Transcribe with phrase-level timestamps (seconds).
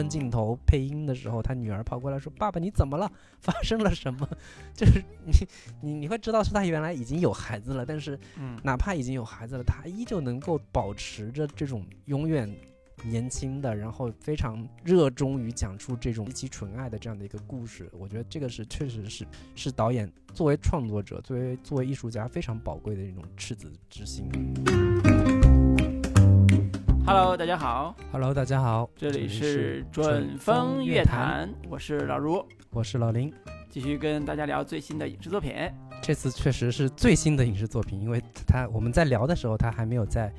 [0.00, 3.10] 分镜头配音的时候，他女儿跑过来说：“爸爸，你怎么了？
[3.40, 4.26] 发生了什么？”
[4.74, 5.32] 就是你
[5.82, 12.50] 你你会知道是他原来已经有孩子了，但是嗯，哪怕已经有孩子了，他依旧能够保持着这种永远
[13.04, 17.90] 年轻的，然后非常热衷于讲述这种极其纯爱的这样的一个故事。
[17.92, 24.24] 我觉得这个是确实是是导演作为创作者，作为作为艺术家非常宝贵的一种赤子之心。
[27.12, 33.34] Hello，大家好，Hello，大家好，这里是是准风乐坛，我是老如，我是老林。
[33.68, 35.52] 继续跟大家聊最新的影视作品。
[36.00, 40.32] 这次确实是最新的影视作品，因为它我们在聊的时候，它还没有在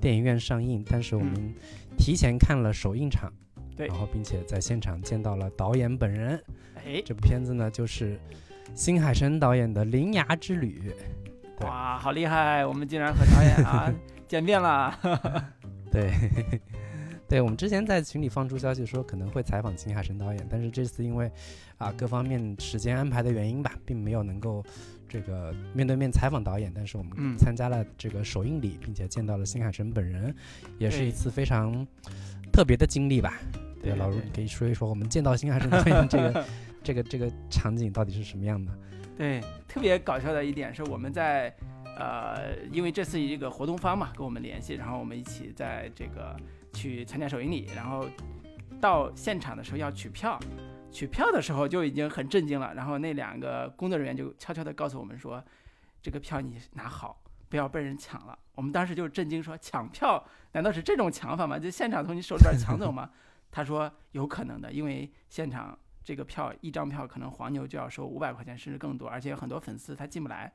[0.00, 1.52] 电影院上映，但是我们
[1.98, 3.28] 提前看了首映场，
[3.76, 6.40] 对然后并且在现场见到了导演本人。
[6.86, 8.16] 哎，这部片子呢，就是
[8.76, 10.92] 新海诚导演的《铃芽之旅》。
[11.66, 12.64] 哇，好厉害！
[12.64, 13.92] 我们竟然和导演啊
[14.28, 14.96] 见面了。
[15.92, 16.10] 对，
[17.28, 21.30] 对，我们之前在群里放出消息说可能会采访新海诚导演，但是这次因为
[21.76, 24.64] 啊各方面时间安排的原因吧，并没有能够
[25.08, 30.34] 这个面对面采访导演，但是我们嗯参加了这个首映礼，并且见到了新海诚本人，
[30.78, 31.86] 也是一次非常
[32.52, 33.38] 特别的经历吧。
[33.82, 36.44] 对，对老卢，你可以说一说我们见到新海诚导演这个
[36.82, 38.72] 这个这个场景到底是什么样的？
[39.18, 41.54] 对，特别搞笑的一点是我们在
[41.96, 46.36] 呃，因为这次这个活动方嘛跟我们联系，然后我们一起在这个
[46.72, 48.08] 去参加首映礼，然后
[48.80, 50.38] 到现场的时候要取票，
[50.90, 55.42] 取票的时候就已经很震惊了，然后那两个工作人员就悄悄地告诉我们说，
[56.00, 58.38] 这个票你拿好，不要被人抢了。
[58.54, 61.58] 我们当时就震惊说，抢票难道是这种抢法吗？
[61.58, 63.10] 就现场从你手里边抢走吗？
[63.52, 70.50] 他说有可能的，因为现场这个票一张票可能黄牛就要收五百块钱甚至更多，而且有很多粉丝他进不来。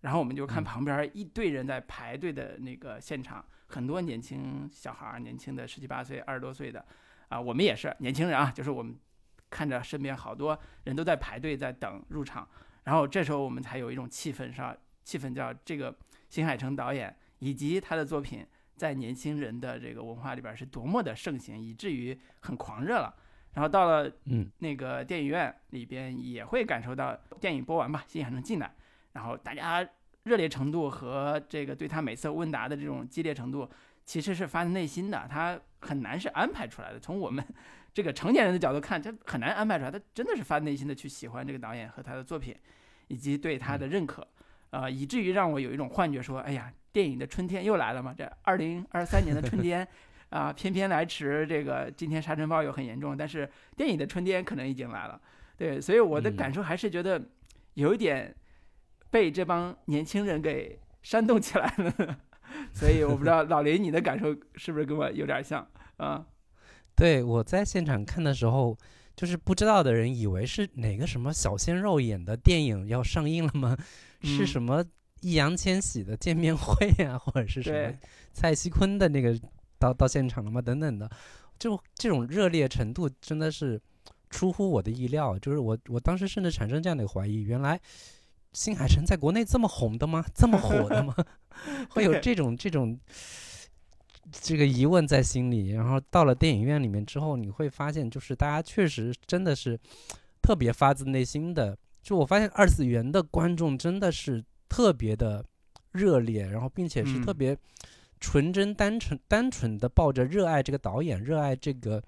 [0.00, 0.64] 然后我们就看嗯。
[0.64, 6.84] 旁边一堆人在排队的那个现场，很多年轻小孩儿，年轻的十七八岁、二十多岁的，
[7.28, 8.96] 啊，我们也是年轻人啊，就是我们
[9.48, 12.48] 看着身边好多人都在排队在等入场，
[12.84, 15.96] 然后这时候我们才有一种气氛上，气氛叫这个
[16.28, 18.46] 新海诚导演以及他的作品
[18.76, 23.14] 在年轻人的这个文化里边是多么的盛行，以至于很狂热了。
[23.52, 28.72] 然后到了嗯，那个电影院里边也会感受到电影播完吧，新海诚进来，
[29.12, 29.86] 然后大家
[30.24, 33.68] 热烈程度和这个对他每次问答的这种激烈程度，
[34.04, 36.98] 其实是发自内心的，他很难是安排出来的。
[36.98, 37.44] 从我们
[37.92, 42.56] 这个成年人的角度看，他很难安排出来，他真的是发自内心的去喜欢这个导演和他的作品，
[43.08, 44.26] 以及对他的认可，
[44.70, 49.86] 呃，以至于让我有一种幻觉，说，哎呀，电影的春天又来了嘛，这二零二三年的春天。
[50.30, 51.44] 啊，偏偏来迟。
[51.44, 55.20] 这个今天沙尘暴又很严重，但是电影的春天可能已经来了。
[55.56, 57.20] 对，所以我的嗯感受还是觉得
[57.74, 58.32] 有一点
[59.10, 62.18] 被这帮年轻人给煽动起来了。
[62.74, 65.66] 所以我不知道老林你的感受是不是跟我有点像
[65.98, 66.26] 啊？
[66.96, 68.76] 对，我在现场看的时候，
[69.16, 73.76] 就是不知道的人以为是哪个什么小鲜肉演的电影要上映了吗？
[74.22, 74.84] 是嗯什么
[75.20, 77.94] 易烊千玺的见面会啊、或者是什么
[78.32, 79.38] 蔡徐坤的那个
[79.78, 80.60] 到到现场了吗？
[80.60, 81.08] 等等的，
[81.58, 83.80] 就这种热烈程度真的是
[84.28, 85.38] 出乎我的意料。
[85.38, 87.80] 就是我我当时甚至产生这样的怀疑：原来
[88.52, 90.24] 新海诚在国内这么红的吗？
[90.34, 91.14] 这么火的吗？
[91.90, 92.98] 会有这种这种
[94.32, 95.70] 这个疑问在心里。
[95.70, 99.78] 然后到了电影院里面之后，你会发现，就是大家确实真的是
[100.42, 101.76] 特别发自内心的。
[102.02, 105.44] 就我发现二次元的观众真的是特别的
[105.92, 107.58] 热烈，然后并且是特嗯别
[108.18, 112.02] 纯真、单纯、单纯的抱着热爱这个导演、热爱这个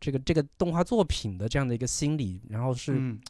[0.00, 3.20] 这个这个动画作品的这样的一个心理，然后是嗯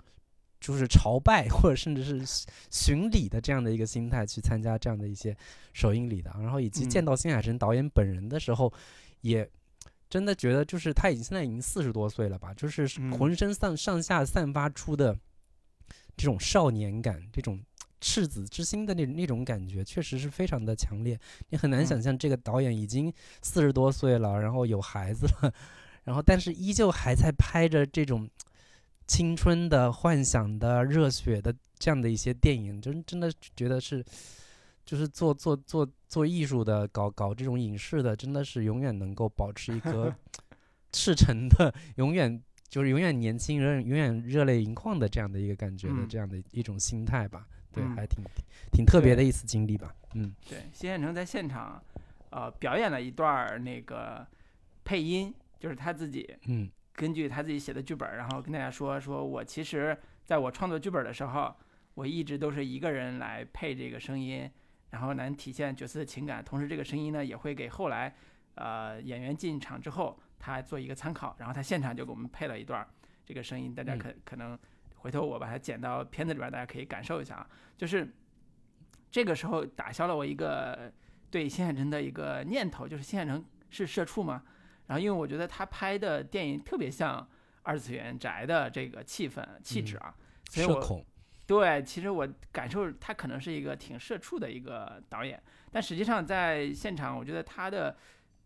[0.61, 5.37] 就是朝拜 或者甚至是巡巡礼的这样的一个心态去参加这样的一些
[5.72, 7.05] 首映礼的，然后以及见嗯。
[7.05, 8.72] 到新海诚导演本人的时候，
[9.21, 9.49] 也
[10.09, 13.12] 真的觉得就是他已经现在已经四十多岁了吧，就是嗯。
[13.12, 15.16] 浑身上上下散发出的
[16.16, 17.61] 这种少年感，这种
[18.00, 21.19] 赤子之心的那那种感觉，确实是非常的强烈。
[21.50, 21.87] 你很难嗯。
[21.87, 23.12] 想象这个导演已经
[23.43, 25.53] 四十多岁了，然后有孩子了，
[26.04, 28.28] 然后但是依旧还在拍着这种
[29.07, 34.05] 青春的、幻想的、热血的这样的一些电影，真真的觉得是，
[34.85, 40.15] 就是做做做做艺术的，搞搞这种影视的，真的是永远能够保持一颗
[40.93, 47.47] 赤诚的，永远就是永远年轻人，永远热泪盈眶的这样的一个感觉的嗯这样的一种心态吧。
[47.73, 48.25] 对，嗯还挺
[48.73, 49.95] 挺特别的一次经历吧。
[50.15, 51.83] 嗯对，新海诚在现场
[52.31, 54.27] 呃表演了一段儿那个
[54.83, 61.54] 配音，就是他自己嗯根据他自己写的剧本儿，然后跟大家说，说我其实在我创作剧本的时候，
[61.95, 64.51] 我一直都是一个人来配这个声音，
[64.91, 68.15] 然后能体现角色的情感，同时这个声音呢也会给后来
[68.54, 72.89] 呃演员进场之后，他做一个参考，然后他现场就给我们配了一段儿
[73.25, 74.59] 这个声音，大家嗯可、可能
[74.95, 77.47] 回头我把它剪到片子里边儿，大家可以感受一下啊，
[77.77, 78.10] 就是
[79.10, 80.91] 这个时候打消了我一个
[81.31, 84.43] 对新海诚的一个念头，就是新海诚是社畜吗？
[84.86, 87.27] 然后因为我觉得他拍的电影特别像
[87.62, 90.15] 二次元宅的这个气氛气质啊，
[90.50, 91.04] 所以我
[91.47, 95.41] 对，其实我感受他可能是一个挺社畜的一个导演，
[95.71, 97.97] 但实际上在现场，我觉得他的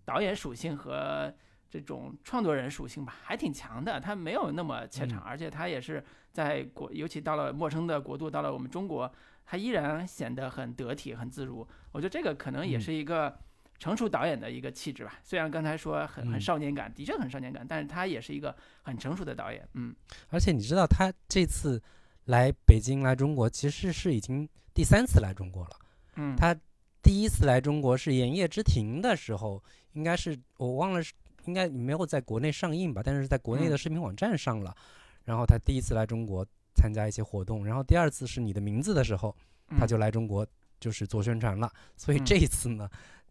[0.05, 1.33] 导演属性和
[1.71, 3.99] 这种创作人属性吧，还挺强的。
[3.99, 9.11] 他没有那么怯场，嗯而且他也是在国，尤其到了陌生的国度，到了我们中国，
[9.47, 11.67] 他依然显得很得体、很自如。
[11.93, 13.39] 我觉得这个可能也嗯是一个
[13.81, 15.19] 成熟导演的一个气质吧。
[15.25, 19.67] 虽然刚才说很很嗯少年感，的确很少年感，但是他也是一个很成熟的导演。
[19.75, 19.93] 嗯
[20.29, 21.83] 而且你知道他这次
[22.27, 25.71] 来北京来中国，其实是已经第三次来中国了。
[26.17, 26.55] 嗯，他
[27.03, 29.61] 第一次来中国是《炎夜之庭》的时候，
[29.95, 31.15] 应该是我忘了是
[31.47, 34.77] 应该没有在国内上映吧，但是在国内的嗯视频网站上了。
[35.25, 39.35] 然后他第一次来中国参加一些活动，然后第二次是你的名字的时候，
[39.79, 40.47] 他嗯就来中国
[40.79, 41.73] 就是做宣传了。
[41.97, 42.89] 所以嗯这一次呢，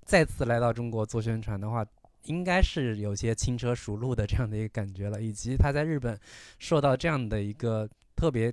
[0.09, 1.85] 再次来到中国做宣传的话，
[2.23, 6.19] 应该是有些轻车熟路的这样的一个感觉了，以及他在日本
[6.57, 8.51] 受到这样的一个特别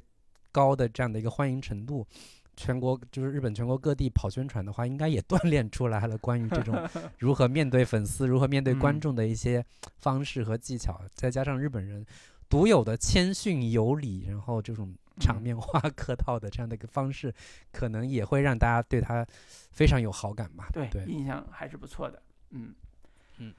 [0.52, 2.06] 高的这样的一个欢迎程度。
[2.58, 6.76] 全国就是日本全国各地跑宣传的话，应该也锻炼出来了关于这种
[7.16, 9.64] 如何面对粉丝、如何面对观嗯众的一些
[9.96, 12.04] 方式和技巧，再加上日本人
[12.50, 17.34] 独有的谦逊有礼，然后这种场嗯面话 客套的这样的一个方式，
[17.72, 19.26] 可能也会让大家对他
[19.70, 20.68] 非常有好感吧。
[20.72, 22.22] 对，对，印象还是不错的。
[22.50, 22.74] 嗯
[23.38, 23.54] 嗯，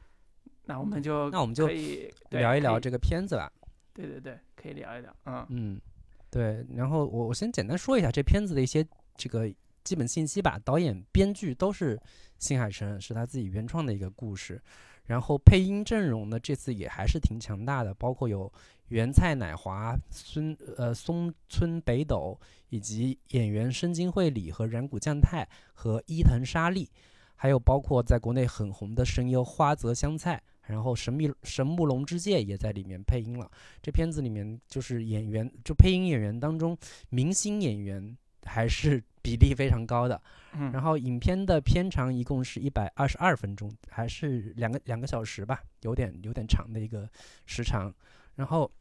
[0.66, 3.52] 那我们就那我们就可以对可以聊一聊这个片子吧。
[3.94, 5.16] 对对对，可以聊一聊。
[5.26, 5.82] 嗯嗯，
[6.30, 6.66] 对。
[6.76, 9.52] 然后我我先简单说一下这片子的一些这个
[9.84, 10.60] 基本信息吧。
[10.64, 12.00] 导演、编剧都是
[12.38, 14.62] 新海诚，是他自己原创的一个故事。
[15.08, 18.52] 然后配音阵容呢，这次也还是挺强大的，包括有
[18.90, 22.40] 原菜乃华、孙呃松村北斗，
[22.70, 26.90] 以及演员深津绘里和染谷将太和伊藤沙莉，
[27.36, 33.50] 还有包括在国内很红的声优花泽香菜，然后神秘神木龙之介也在里面配音了。
[33.82, 36.78] 这片子里面就是演员，就配音演员当中，
[37.10, 40.22] 明星演员还是比例非常高的。
[40.60, 47.08] 嗯，然后影片的片长一共是一百二十二分钟，还是两个两个小时吧，有点有点长的一个
[47.46, 47.94] 时长。
[48.36, 48.72] 然后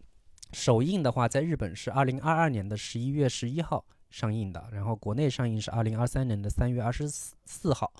[0.52, 7.92] 首映的话，在日本是二零二二年的十一月十一号上映的，然后国内上映是二零二三年的三月二十四号。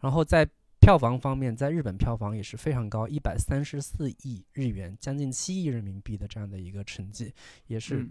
[0.00, 0.48] 然后在
[0.80, 7.32] 票房方面，在日本票房也是非常高，一百三十四亿日元，将近七亿人民币的这样的一个成绩，
[7.68, 8.06] 也是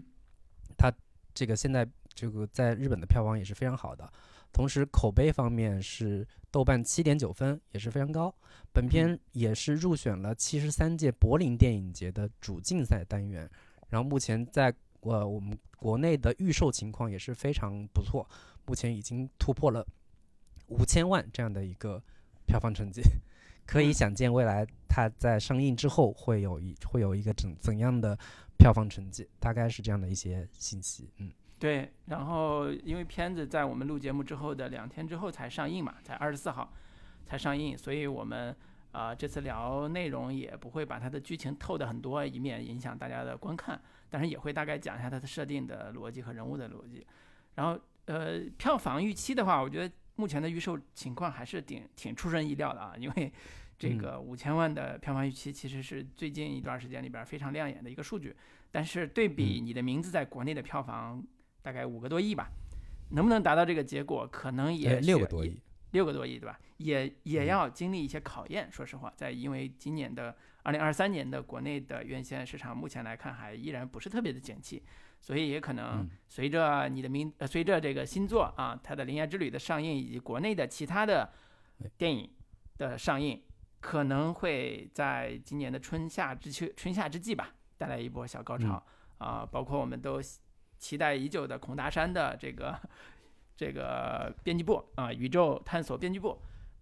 [0.76, 0.92] 它
[1.32, 4.12] 这个现在这个在日本的票房也是非常好的，
[4.54, 8.32] 同时口碑方面是豆瓣七点九分，也是非常高。
[8.72, 13.50] 本片也是入选了七十三届柏林电影节的主竞赛单元，
[13.88, 18.24] 然后目前在呃我们国内的预售情况也是非常不错，
[18.64, 19.84] 目前已经突破了
[20.68, 22.00] 五千万这样的一个
[22.46, 23.02] 票房成绩，
[23.66, 28.16] 可以嗯想见未来它在上映之后会有一会有一个怎怎样的
[28.56, 31.32] 票房成绩，大概是这样的一些信息，嗯。
[31.58, 31.90] 对。
[32.06, 36.72] 然后因为片子在我们录节目之后的两天之后才上映嘛，才二十四号
[37.24, 38.50] 才上映，所以我们
[38.92, 43.80] 啊、呃这次聊内容也不会把它的剧情透的很多，以免影响大家的观看，
[44.10, 47.06] 但是也会大概讲一下它的设定的逻辑和人物的逻辑。
[47.54, 53.32] 然后呃，票房预期的话，我觉得目前的预售情况还是挺挺出人意料的啊，因为
[53.78, 58.36] 这嗯个五千万的票房预期其实是最近一段时间里边儿非常亮眼的一个数据，
[58.70, 61.24] 但是对比嗯你的名字在国内的票房
[61.64, 62.50] 大概五个多亿吧，
[63.12, 65.58] 能不能达到这个结果，可能也呃六个多亿，
[65.92, 66.60] 六个多亿对吧？
[66.76, 68.70] 也也嗯要经历一些考验。
[68.70, 74.82] 说实话，在因为今年的二零二三年的国内的院线市场目前来看还依然不是特别的景气，
[75.22, 81.32] 所以也可能嗯随着你的名呃随着这个新作啊它的《铃芽之旅》的上映以及国内的其他的
[81.96, 82.28] 电影
[82.76, 83.42] 的上映，
[83.80, 88.84] 可能会在今年的春夏之秋春夏之际吧带来一波小高潮
[89.16, 90.20] 啊、包括我们都
[90.84, 92.78] 期待已久的孔大山的这个
[93.56, 96.36] 这个编辑部啊、宇宙探索编辑部。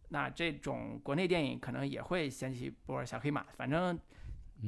[0.09, 3.97] 那这种国内电影可能也会掀起一波小黑马，反正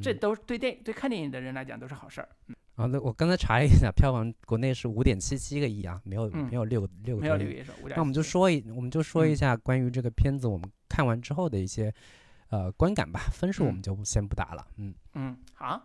[0.00, 2.28] 这嗯都对电对看电影的人来讲都是好事儿。
[2.76, 7.18] 啊，那我刚才查了一下，票房国内是五点七七个亿啊，没有、嗯没有六个六。
[7.18, 7.96] 没有六个亿手，五点。
[7.96, 11.92] 那我们就说一，我们就说一嗯下关于这个片子，我们看完之后的一些
[12.48, 13.20] 呃观感吧。
[13.32, 15.80] 分数我嗯们就先不打了，嗯嗯，好，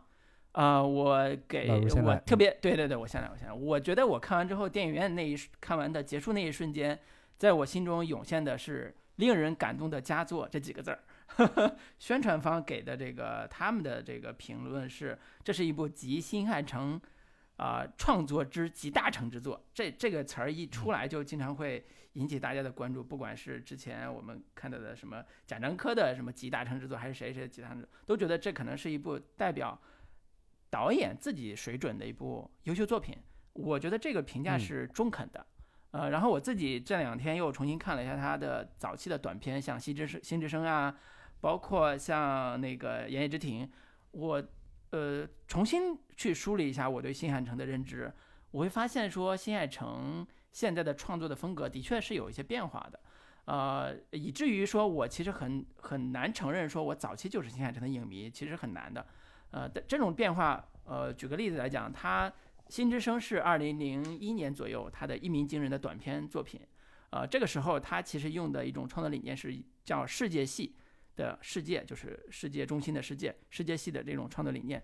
[0.53, 3.53] 呃，我给我特别对对对，我先来，我先来。
[3.53, 6.99] 我觉得我看完之后，电影院那一瞬看完的结束那一瞬间，
[7.37, 10.99] 在我心中涌现的是令人感动的佳作这几个字儿。
[11.99, 16.99] 宣传方给的这个他们的这个评论是，这是一部集新海诚
[17.57, 19.63] 啊、创作之集大成之作。
[19.71, 23.03] 这这个词儿一出来，就经常会引起大家的关注。
[23.03, 29.79] 不管是之前我们看到的什么贾樟柯的什么集大成之作，还是谁谁的集大成之作，都觉得这可能是一部代表
[30.69, 33.17] 导演自己水准的一部优秀作品。
[33.53, 35.45] 我觉得这个评价嗯是中肯的。
[35.91, 40.95] 呃，然后我自己这两天又重新看了一下他的早期的短片，像《新之声》《新之声》啊，
[41.41, 43.65] 包括像那个《言叶之庭》，
[44.11, 44.43] 我
[44.91, 48.13] 呃重新去梳理一下我对新海诚的认知，
[48.51, 52.99] 我会发现说新海诚现在的创作的风格的确是有一些变化的，
[53.45, 59.03] 呃，以至于说我其实很很难承认说我早期就是新海诚的影迷，其实很难的，
[59.51, 62.29] 呃，的这种变化，呃，举个例子来讲，他
[62.67, 66.61] 《新之声》是二零零一年左右他的一鸣惊人的短篇作品，
[67.09, 70.75] 呃，这个时候他其实用的一种创作理念是叫世界系
[71.15, 74.83] 的世界，就是世界中心的世界，世界系的这种创作理念。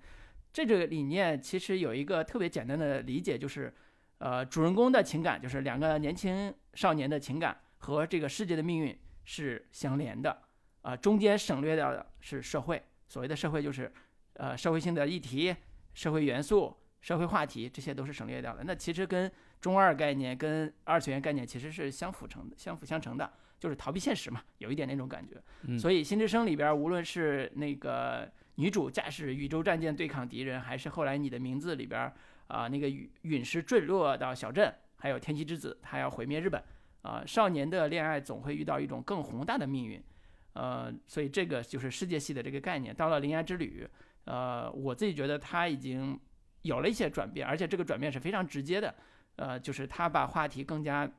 [0.52, 3.74] 这个理念其实有一个特别简单的理解，就是，
[4.20, 10.42] 呃，主人公的情感，就是两个年轻少年的情感和这个世界的命运是相连的，
[10.82, 13.92] 啊、中间省略掉的是社会，所谓的社会就是，
[14.36, 15.56] 呃，社会性的议题、
[15.94, 18.64] 社会元素、社会话题，这些都是省略掉的。
[18.64, 25.42] 那其实跟中二概念、跟二次元概念其实是相辅成的、相辅相成的，就是逃避现实嘛，有一点那种感觉。
[25.64, 32.12] 嗯所以《新之声》里边，无论是那个女主驾驶宇宙战舰对抗敌人，还是后来你的名字里边
[32.48, 36.62] 啊、那个陨陨石坠落到小镇，还有天气之子，他要毁灭日本
[37.02, 40.04] 啊、少年的恋爱总会遇到一种更宏大的命运，
[40.54, 42.94] 呃，所以这个就是世界系的这个概念。
[42.94, 43.88] 到了《铃芽之旅》，
[44.26, 46.20] 呃，我自己觉得他已经
[46.62, 48.94] 有了一些转变，而且这个转变是非常直接的，
[49.38, 51.10] 呃，就是他把话题更加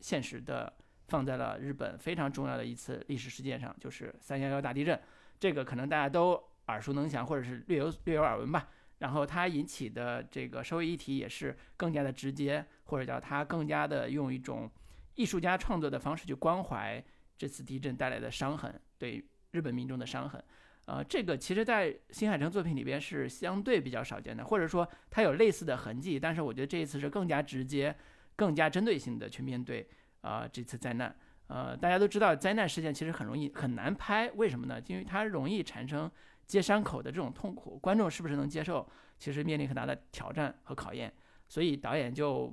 [0.00, 0.72] 现实的
[1.08, 4.98] 放在了日本非常重要的一次历史事件上，就是三幺幺大地震。
[5.38, 8.68] 这个可能大家都耳熟能详，或者是略有略有耳闻吧。
[8.98, 14.70] 然后它引起的这个社会议题也是更加的直接，或者叫它更加的用一种
[15.16, 17.02] 艺术家创作的方式去关怀
[17.36, 20.40] 这次地震带来的伤痕，对日本民众的伤痕。
[20.86, 27.94] 呃，这个其实，在新海诚作品里边是相对比较少见的，或者说它有类似的痕迹，但是我觉得这一次是更加直接、
[28.34, 29.88] 更加针对性的去面对
[30.22, 31.14] 啊、呃这次灾难。
[31.46, 34.80] 呃，大家都知道灾难事件其实很容易很难拍，为什么呢？
[34.88, 36.10] 因为它容易产生
[36.46, 41.12] 接伤口的这种痛苦，观众是不是能接受，其实面临很大的挑战和考验。
[41.48, 42.52] 所以导演就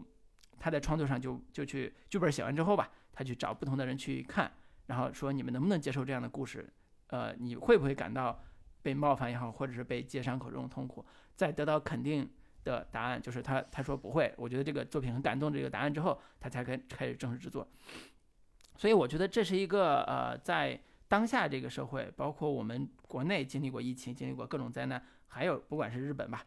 [0.59, 4.51] 他在创作上就就去剧本写完之后吧，他去找不同的人去看，
[4.87, 6.69] 然后说你们能不能接受这样的故事？
[7.09, 8.43] 呃，你会不会感到
[8.81, 11.05] 被冒犯也好，或者是被揭伤口这种痛苦？
[11.35, 12.29] 在得到肯定
[12.63, 14.33] 的答案，就是他他说不会。
[14.37, 17.67] 我觉得这个作品很感动这个答案之后，他才开开始正式制作。
[18.75, 26.45] 所以我觉得这是一个呃，在当下这个社会，包括我们国内经历过疫情，经历过各种灾难，还有不管是日本吧，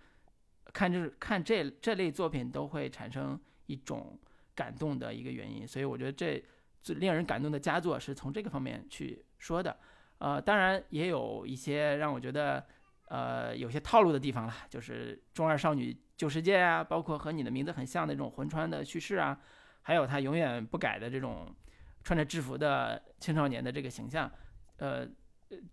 [0.73, 4.19] 看就是看这这类作品都会产生一种
[4.55, 5.67] 感动的一个原因。
[5.67, 6.43] 所以我觉得这
[6.83, 9.77] 最令人感动的佳作是从这个方面去说的。
[10.23, 12.65] 呃，当然也有一些让我觉得
[13.09, 19.37] 呃有些套路的地方了，就是中二少女救世界啊，包括和你的名字很像的这种魂穿的叙事啊，
[19.83, 21.53] 还有他永远不改的这种
[22.05, 24.31] 穿着制服的青少年的这个形象，
[24.77, 25.05] 呃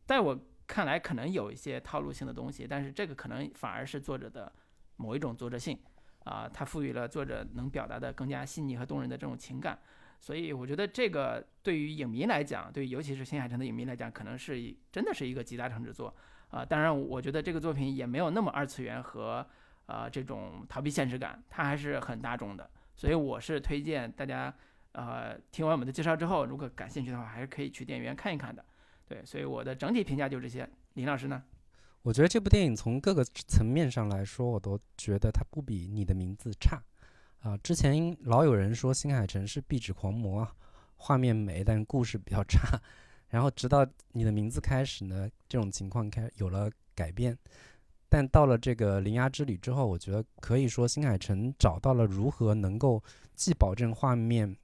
[0.07, 4.51] 在我看来可能有一些套路性的东西，但是这个可能反而是作者的
[4.95, 5.77] 某一种作者性
[6.23, 9.77] 啊、它赋予了作者能表达的更加细腻和动人的这种情感。
[10.19, 16.13] 所以我觉得这个对于影迷来讲，对于尤其是新海诚的影迷来讲，可能是真的是一个集大成之作
[16.49, 19.45] 啊、当然，我觉得这个作品也没有那么二次元和
[19.85, 22.69] 呃这种逃避现实感，它还是很大众的。
[22.95, 24.53] 所以我是推荐大家
[24.93, 28.65] 呃听完我们的介绍之后，如果感兴趣的话，还是可以去电影院看一看的。
[29.07, 30.67] 对，所以我的整体评价就这些。
[30.95, 31.41] 林老师呢？
[32.01, 36.81] 我觉得这部电影从各个层面上来说，我都觉得它不比你的名字差。
[37.41, 40.47] 啊、之前老有人说新海诚是壁纸狂魔，
[40.97, 42.79] 画面美，但故事比较差。
[43.29, 47.37] 然后直到你的名字开始呢，这种情况开有了改变。
[48.09, 53.01] 但到了这个《铃芽之旅》之后，我觉得可以说新海诚找到了如何能够
[53.35, 54.57] 既保证画面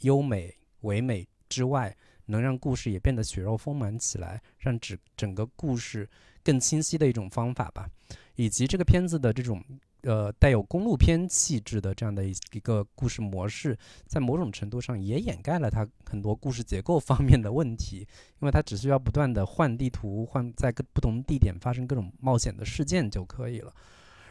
[0.00, 6.08] 优美唯美之外，能让故事也变得血肉丰满起来，让整整个故事
[6.42, 7.88] 更清晰的一种方法吧。
[8.34, 9.64] 以及这个片子的这种
[10.02, 13.76] 呃带有公路片气质的这样的一一个故事模式，
[14.06, 18.06] 在某种程度上也掩盖了它很多故事结构方面的问题，
[18.40, 23.72] 因为它只需要不断的换地图，换在各不同地点发生各种冒险的事件就可以了。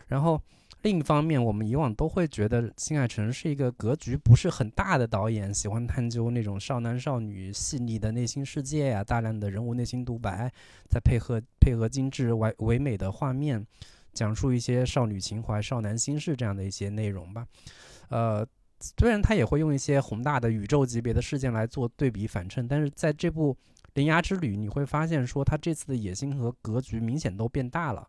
[0.08, 0.42] 然后
[0.84, 10.50] 另一方面，我们以往都会觉得新海诚是一个格局不是很大的导演，喜欢探究那种少男少女细腻的内心世界呀，大量的人物内心独白，
[10.88, 13.66] 再配合配合精致唯唯美的画面，
[14.18, 17.46] 讲述一些少女情怀、少男心事这样的一些内容吧。
[18.10, 18.44] 呃，
[18.98, 23.54] 虽然他也会用一些宏大的宇宙级别的事件来做对比反衬，但是在这部
[23.94, 28.08] 《铃芽之旅》，你会发现说他这次的野心和格局明显都变大了。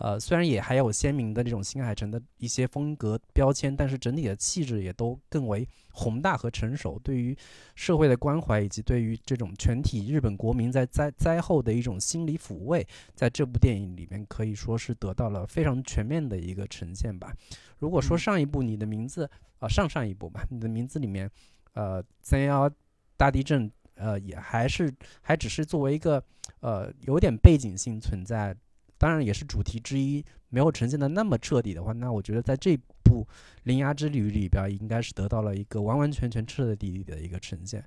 [0.00, 6.98] 呃，虽然也还有鲜明的这种新海诚的一些风格标签，但是整体的气质也都更为宏大和成熟。
[7.04, 7.36] 对于
[7.74, 17.34] 社会的关怀，以及对于这种全体日本国民在灾灾后的一种心理抚慰，在这部电影里面可以说是得到了非常全面的一个呈现吧。
[17.78, 19.28] 如果说上一部你的名字
[19.58, 21.30] 啊，上上一部吧，你的名字里面，
[21.74, 22.70] 呃，三幺
[23.18, 24.90] 大地震，呃，也还是
[25.20, 26.24] 还只是作为一个
[26.60, 28.56] 呃有点背景性存在。
[29.00, 33.24] 当然也是主题之一，没有呈现的那么彻底的话，那我觉得在这部
[33.62, 37.82] 《铃芽之旅》里边，应该是得到了一个完完全全彻彻底底的一个呈现。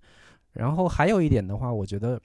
[0.53, 2.19] 然后还有一点的话，我觉得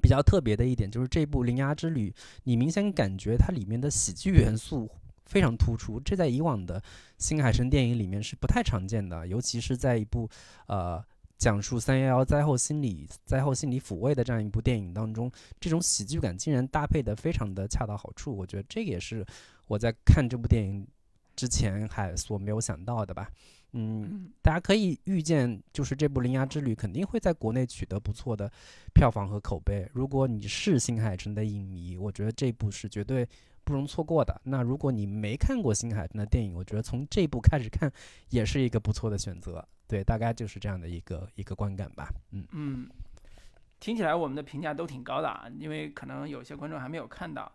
[0.00, 2.08] 比较特别的一点就是这部《铃芽之旅》，
[2.44, 4.90] 你明显感觉它里面的喜剧元素
[5.26, 6.82] 非常突出，这在以往的
[7.18, 10.26] 新海诚电影里面是不太常见的，尤其是在一部
[10.68, 11.04] 呃。
[11.38, 18.36] 讲述三幺幺灾后心理灾后心理抚慰的这样一部电影当中，这种喜剧感竟然搭配的非常的恰到好处。
[18.36, 19.24] 我觉得这也是
[19.66, 20.86] 我在看这部电影
[21.34, 23.30] 之前还所没有想到的吧。
[23.72, 28.50] 嗯，大家可以预见，就是这部《铃芽之旅》肯定会在国内取得不错的
[28.94, 29.86] 票房和口碑。
[29.92, 33.28] 如果你是新海诚的影迷，我觉得这部是绝对
[33.66, 34.40] 不容错过的。
[34.44, 37.92] 那如果你没看过新海诚的电影，我觉得从这部开始看
[38.30, 39.66] 也是一个不错的选择。
[39.88, 42.08] 对，大概就是这样的一个一个观感吧。
[42.30, 42.88] 嗯嗯，
[43.80, 47.50] 听起来我们的评价都挺高的啊，因为可能有些观众还没有看到，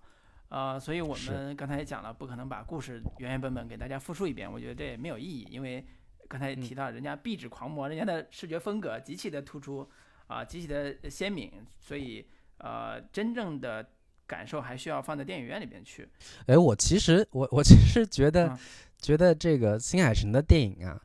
[0.50, 5.86] 呃，所以我们刚才也讲了，不可能把故事原原本本给大家复述一遍，我觉得这也没有意义，因为
[6.28, 9.90] 刚才也提到人家壁纸狂魔，人家的视觉风格极其的突出
[10.28, 12.26] 啊，极其的鲜明，所以
[12.58, 13.90] 呃，真正的
[14.32, 16.08] 感受还需要放在电影院里边去。
[16.46, 18.58] 哎，我其实我我其实觉得
[18.98, 21.00] 觉得这个新海诚的电影啊。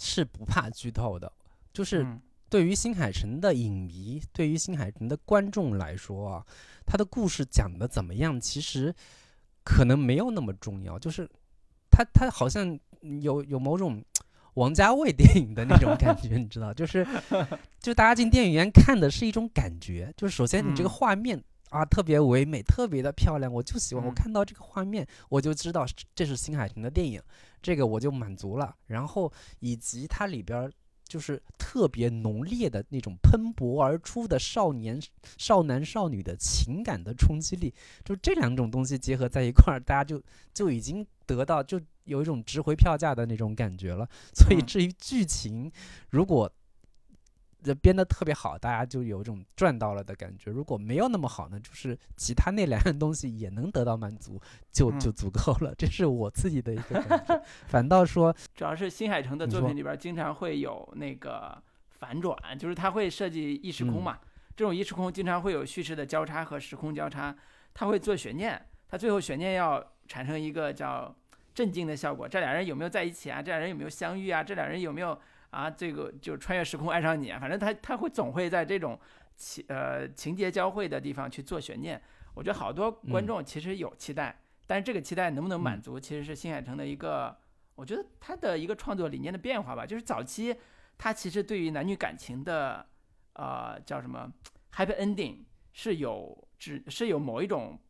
[0.00, 1.32] 是不怕剧透的，
[1.72, 2.06] 就是
[2.48, 6.46] 对于新海诚的影迷，对于新海诚的观众来说啊，
[6.86, 8.94] 他的故事讲的怎么样，其实
[9.64, 10.96] 可能没有那么重要。
[10.96, 11.28] 就是
[11.90, 12.78] 他他好像
[13.20, 14.00] 有有某种
[14.54, 17.04] 王家卫电影的那种感觉，你知道，就是
[17.82, 27.20] 就大家进电影院看的是一种感觉，就是首先你这个画面啊特别唯美，特别的漂亮，我就喜欢，我看到这个画面我就知道这是新海诚的电影。
[27.60, 30.70] 这个我就满足了，然后以及它里边
[31.08, 35.00] 就是特别浓烈的那种喷薄而出的少年、
[35.36, 40.22] 少男、少女的情感的冲击力，就这两种东西结合在一块儿，大家就
[40.54, 44.08] 就已经得到就有一种值回票价的那种感觉了。
[44.32, 45.68] 所以至于剧情，
[46.10, 46.67] 如果这
[47.74, 50.50] 编的特别好，大家就有一种赚到了的感觉。
[50.50, 54.40] 如果没有那么好呢，就是其他那两样东西也能得到满足，
[54.70, 55.74] 就就足够了。
[55.76, 57.42] 这是我自己的一个感觉。
[57.66, 61.60] 反倒说， 主要是新海诚的作品里边经常会有那个
[61.98, 64.18] 反转，就是他会设计异时空嘛。
[64.56, 67.36] 这种异时空经常会有叙事的交叉和时空交叉，
[67.74, 71.14] 他会做悬念，他最后悬念要产生一个叫
[71.54, 72.28] 震惊的效果。
[72.28, 73.42] 这俩人有没有在一起啊？
[73.42, 74.42] 这俩人有没有相遇啊？
[74.44, 75.18] 这俩人有没有？
[75.50, 78.98] 啊，这个就穿越时空爱上你，反正他他会总会在这种
[79.36, 82.00] 情呃情节交汇的地方去做悬念。
[82.34, 87.36] 我觉得好多观众其实有期待，但是这个期待能不能满足，其实是新海诚的一个，
[87.74, 89.84] 我觉得他的一个创作理念的变化吧。
[89.84, 90.54] 就是早期
[90.96, 92.86] 他其实对于男女感情的
[93.32, 94.30] 呃叫什么
[94.72, 95.38] happy ending
[95.72, 97.80] 是有只是有某一种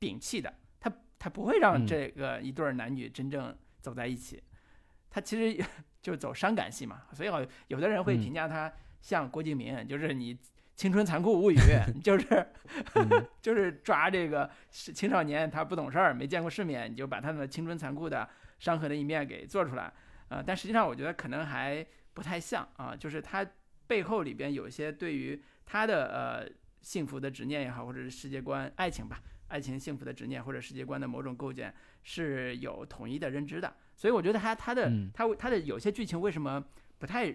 [0.00, 4.42] 摒弃的，他他不会让这个一对男女真正走在一起。
[5.08, 5.64] 他其实
[6.04, 10.38] 就走伤感戏嘛，所以好有的人会评价他像郭敬明，就是你
[10.76, 11.56] 青春残酷物语，
[12.04, 12.46] 就是
[13.40, 19.90] 就是抓这个青少年他不懂事儿，没见过世面，你就把他的青春残酷的伤痕的一面给做出来，
[20.28, 23.46] 呃，但实际上我觉得可能还不太像啊，就是他
[23.86, 26.46] 背后里边有一些对于他的呃
[26.82, 33.74] 幸福的执念也好，或者是世界观爱情吧，爱情幸福的执念或者世界观的某种构建是有统一的认知的。
[33.96, 36.62] 所以我觉得他他的他他的有些剧情为什么
[36.98, 37.34] 不太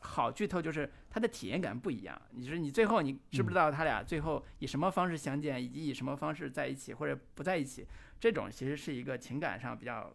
[0.00, 2.20] 好剧透，就是他的体验感不一样。
[2.30, 7.86] 你说你最后你知不知道他俩最后以什么方式相见，以及以什么方式在一起或者不在一起？
[8.20, 10.14] 这种其实是一个情感上比较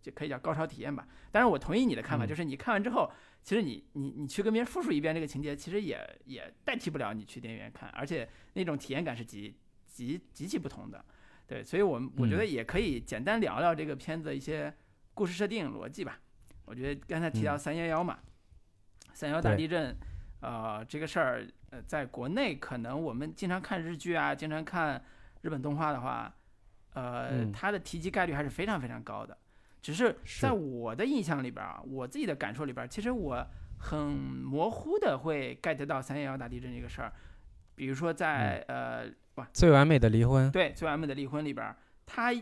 [0.00, 1.08] 就可以叫高潮体验吧。
[1.30, 3.10] 当然我同意你的看法，就是你看完之后，
[3.42, 9.54] 其实你你你去跟别人复述一遍这个情节，其实也也代替不了你去电影院看，而且那种体验感是极
[9.86, 11.04] 极极其不同的。
[11.46, 14.72] 对，所以我们我觉得也可以简单聊聊这个片子一些。
[15.14, 16.18] 故事设定逻辑吧。
[16.64, 18.18] 我觉得刚才提到嗯三幺幺嘛，
[19.12, 19.96] 三幺大地震，
[20.40, 25.02] 呃，这个事儿，呃，在国内可能我们经常看日剧啊，经常看
[25.42, 26.32] 日本动画的话，
[26.94, 29.36] 呃，嗯它的提及概率还是非常非常高的。
[29.82, 33.44] 只是是在我的印象里边儿啊，我自己的感受里边儿，其实我
[33.80, 37.12] 很模糊的会 get 到三幺幺大地震这个事儿。
[37.74, 42.32] 比如说在、呃，哇，最完美的离婚，对《最完美的离婚》里边儿，它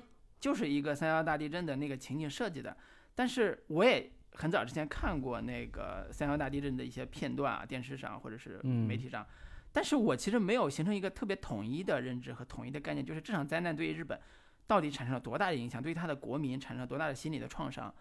[0.40, 2.76] 就是一个三幺幺大地震的那个情景设计的。
[3.14, 9.26] 但是我也很早之前看过那个三幺大地震的一些片段啊，电视上或者是嗯媒体上，
[9.72, 14.18] 但是我其实没有形成一个特别统一的认知和统一的概念，就是这场灾难对于日本
[14.66, 17.92] 到底产生了多大的影响，对于他的国民产生了多大的心理的创伤。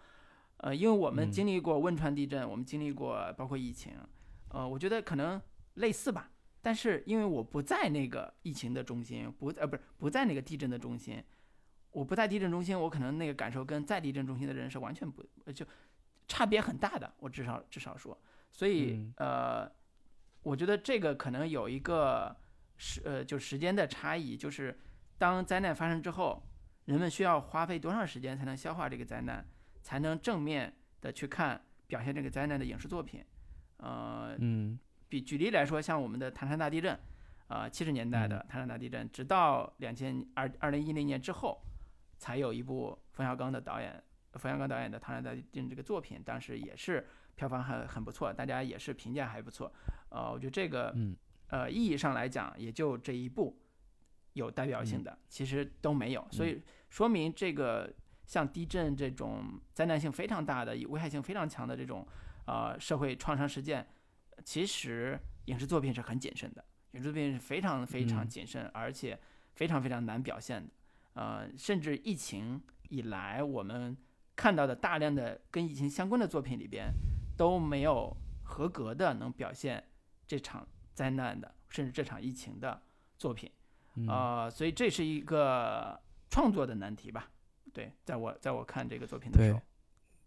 [0.58, 3.94] 呃，因为我们嗯经历过汶川地震，我们经历过包括疫情，
[4.50, 5.40] 呃，我觉得可能
[5.74, 6.30] 类似吧。
[6.62, 11.22] 但是因为我不在那个疫情的中心，不呃不是不在那个地震的中心，
[11.92, 15.66] 我不在地震中心，我可能那个感受跟在地震中心的人是完全不呃就
[16.28, 17.12] 差别很大的。
[17.18, 18.16] 我至少至少说，
[18.52, 19.72] 所以、嗯呃，
[20.42, 22.36] 我觉得这个可能有一个
[22.76, 24.78] 时呃就时间的差异，就是
[25.18, 26.42] 当灾难发生之后，
[26.84, 29.44] 人们需要花费多长时间才能消化这个灾难，
[29.82, 33.24] 才能正面的去看表现这个灾难的影视作品。
[33.78, 36.96] 呃，嗯比举例来说，像我们的唐山大地震，
[37.48, 41.60] 啊、七十年代的唐山大地震，直到两千二二零一零年之后，
[42.20, 43.90] 才有一部冯小刚的导演，
[44.34, 49.72] 冯小刚导演的《唐山大地震》这个作品，当时也是票房很很不错，大家也是评价还不错。
[50.10, 51.16] 呃，我觉得这个嗯
[51.48, 53.58] 呃意义上来讲，也就这一部
[54.34, 57.90] 有代表性的，其实都没有，所以说明这个
[58.26, 62.06] 像地震这种灾难性非常大的、危害性非常强的这种
[62.46, 63.88] 呃社会创伤事件，
[64.44, 69.18] 其实影视作品是很谨慎的，影视作品是非常非常嗯谨慎，而且
[69.54, 70.70] 非常非常难表现的。
[71.14, 73.96] 呃，甚至疫情以来，我们
[74.36, 76.92] 看到的大量的跟疫情相关的作品里边，
[77.36, 79.82] 都没有合格的能表现
[80.26, 82.80] 这场灾难的，甚至这场疫情的
[83.18, 83.50] 作品。
[83.96, 87.28] 嗯呃，所以这是一个创作的难题吧？
[87.72, 89.60] 对，在我在我看这个作品的时对候，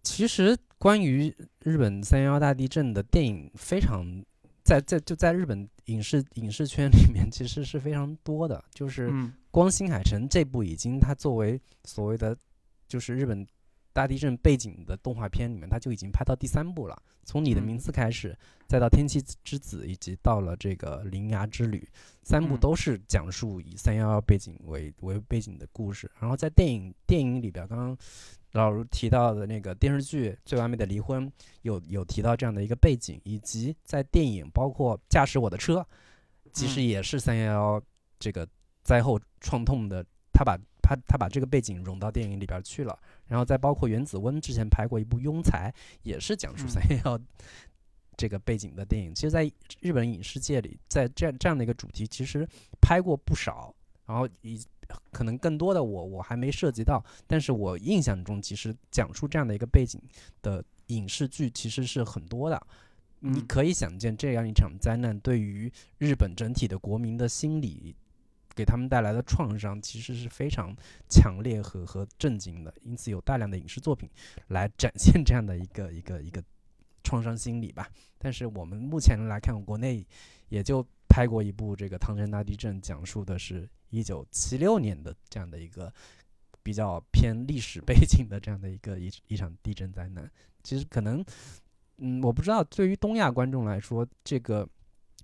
[0.04, 4.06] 其实关于日本三幺幺大地震的电影非常
[4.64, 12.36] 在在就在日本影视影视圈里面其实是非常多的，就是嗯光新海诚这部已经它作为所谓的
[12.88, 13.46] 就是日本
[13.94, 17.00] 大地震背景的动画片里面，它就已经拍到第三部了。
[17.24, 18.36] 从你的嗯名字开始，
[18.68, 21.88] 再到天气之子，以及到了这个铃芽之旅，
[22.24, 26.10] 三部嗯都是讲述以三幺幺背景为为背景的故事。
[26.20, 27.96] 然后在电影电影里边，刚刚
[28.54, 31.28] 老卢提到的那个电视剧《最完美的离婚》
[31.62, 35.76] 有有提到这样的一个背景，以及在电影包括《驾驶我的车》，
[36.52, 37.82] 其实嗯也是三幺幺
[38.18, 38.48] 这个
[38.84, 42.98] 灾后创痛的，他把他他把这个背景融到电影里边去了。
[43.28, 45.72] 然后再包括原子温之前拍过一部《庸才》，
[46.04, 47.20] 也是讲述嗯三幺幺
[48.16, 49.14] 这个背景的电影。
[49.16, 52.48] 其实，在日本影视界里，在这样这样的一个主题，其实
[52.82, 53.74] 拍过不少。
[54.06, 54.62] 然后以
[55.12, 60.00] 可能更多的我我还没涉及到，但是我印象中其实讲述这样的一个背景
[60.42, 62.68] 的影视剧其实是很多的。
[63.20, 67.96] 你嗯可以想见，这样一场灾难对于日本整体的国民的心理，
[68.56, 70.76] 给他们带来的创伤，其实是非常
[71.10, 72.74] 强烈和和震惊的。
[72.84, 74.10] 因此，有大量的影视作品
[74.48, 76.44] 来展现这样的一个一个一个
[77.04, 77.90] 创伤心理吧。
[78.18, 80.06] 但是我们目前来看，国内
[80.50, 85.94] 也就拍过一部这个唐山大地震，讲述的是一九七六年的这样的一个
[86.62, 90.30] 比较偏历史背景的这样的一个一一场地震灾难。
[90.64, 91.24] 其实可能，
[91.98, 94.68] 嗯，我不知道对于东亚观众来说，这个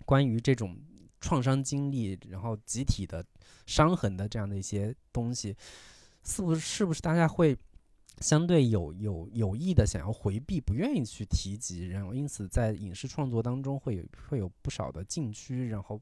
[0.06, 0.78] 关于这种
[1.20, 3.26] 创伤经历，然后集体的
[3.66, 5.56] 伤痕的这样的一些东西，
[6.24, 7.58] 是不是不是大家会
[8.20, 16.02] 相对有有有意的想要回避，不愿意去提及，然后因此在影视创作当中会有会有不少的禁区，然后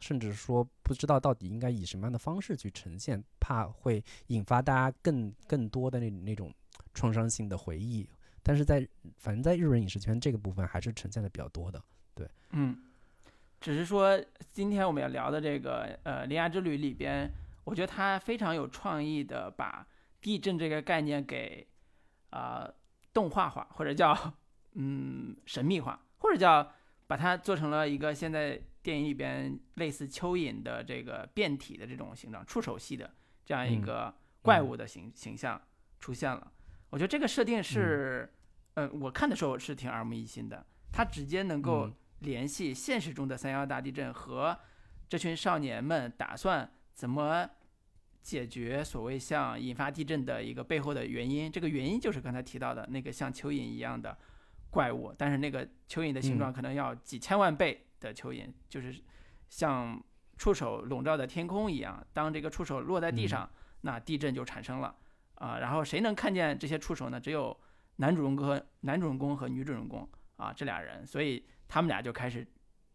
[0.00, 6.52] 甚至说不知道到底应该以什么样的方式去呈现，怕会引发大家更更多的那那种
[6.92, 8.08] 创伤性的回忆。
[8.42, 8.86] 但是在
[9.16, 11.82] 反正在日本影视圈这个部分还是呈现的比较多的。
[12.14, 12.76] 对嗯，
[13.64, 14.22] 只是说
[14.52, 17.32] 今天我们要聊的这个呃《铃芽之旅》里边，
[17.64, 19.86] 我觉得它非常有创意的把
[20.20, 21.66] 地震这个概念给
[22.28, 22.70] 啊、
[23.14, 24.34] 动画化，或者叫
[24.74, 26.70] 嗯神秘化，或者叫
[27.06, 33.10] 把它做成了一个现在电影里边类似蚯蚓的这个变体的这种形状，触手系的
[33.46, 35.58] 这样一嗯个怪物的形、形象
[36.00, 36.52] 出现了。
[36.90, 38.30] 我觉得这个设定是，
[38.74, 44.58] 呃，我看的时候是挺耳目一新的，它直接能够嗯联系现实中的三幺大地震和
[45.08, 47.48] 这群少年们打算怎么
[48.22, 51.52] 解决所谓像引发地震的一个背后的原因。
[51.52, 54.16] 这个原因就是刚才提到的那个像蚯蚓一样的
[54.70, 58.94] 怪物，但是那个蚯蚓的形状可能要几千万倍的蚯蚓，就是
[59.48, 60.02] 像
[60.36, 62.04] 触手笼罩的天空一样。
[62.12, 63.48] 当这个触手落在地上，
[63.82, 64.96] 那地震就产生了
[65.34, 65.58] 啊。
[65.58, 67.20] 然后谁能看见这些触手呢？
[67.20, 67.56] 只有
[67.96, 71.44] 男主人公和男主人公和女主人公啊这俩人，所以
[71.74, 72.46] 他们俩就开始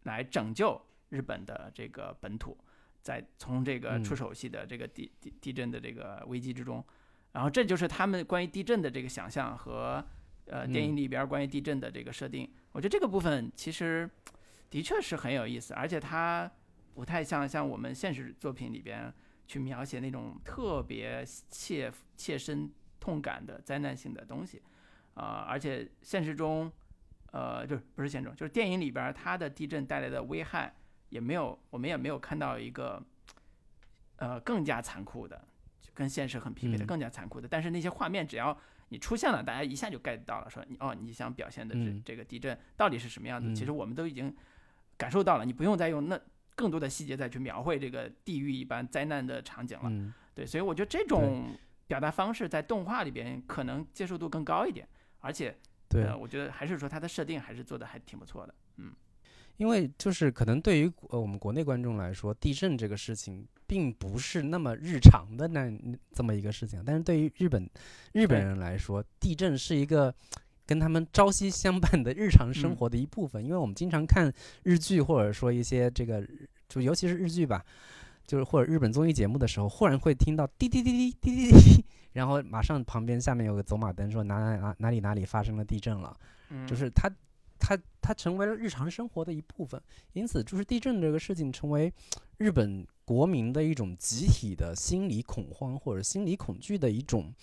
[0.04, 2.58] 来拯救日本的这个本土。
[3.02, 6.82] 在从这个出手系的这个地地地震的这个危机之中，
[7.34, 10.02] 然后这就是他们关于地震的这个想象和
[10.46, 12.50] 呃电影里边关于地震的这个设定。
[12.72, 14.10] 我觉得这个部分其实
[14.70, 16.50] 的确是很有意思，而且它
[16.94, 19.14] 不太像像我们现实作品里边
[19.46, 24.62] 去描写那种特别切切身痛感的灾难性的东西
[25.16, 26.72] 啊，而且现实中
[27.32, 30.74] 呃就是不是现实中，就是电影里边它的地震带来的危害。
[31.10, 33.04] 也没有，我们也没有看到一个，
[34.18, 35.44] 呃，更加残酷的，
[35.92, 37.48] 跟现实很匹配的更加残酷的。
[37.48, 38.56] 但是那些画面，只要
[38.90, 43.52] 你出现了，大家一下就 get 到了，说你哦，你想表现的是这个地震到底是什么样子？
[43.56, 44.32] 其实我们都已经
[44.98, 46.22] 感受到了，你不用再用那
[46.54, 50.14] 更多的细节再去描绘这个地狱一般灾难的场景了。
[50.36, 54.88] 对，所以我觉得这种表达方式在动画里边可能接受度更高一点，
[55.22, 55.58] 而且，
[55.90, 58.94] 对，我觉得还是说它的设定还是做的还挺不错的，嗯。
[59.58, 65.70] 因为就是可能对于呃我们国内观众来说，地震这个事情并不是那么日常的那
[66.14, 67.70] 这么一个事情，但是对于日本
[68.14, 70.16] 日本人来说，地震是一个
[70.66, 73.44] 跟他们朝夕相伴的日常生活的一部分。
[73.44, 74.32] 因为我们经常看
[74.64, 76.26] 日剧，或者说一些这个
[76.70, 77.62] 就尤其是日剧吧，
[78.26, 86.16] 就是或者日本综艺节目的时候，忽然会听到滴滴滴滴滴滴滴，然后马上旁边下面有个走马灯说哪哪哪哪里哪里发生了地震了，
[86.68, 87.12] 就是它。
[87.62, 89.80] 它它成为了日常生活的一部分，
[90.14, 91.94] 因此就是地震这个事情成为
[92.38, 97.34] 日本国民的一种集体的心理恐慌或者心理恐惧的一种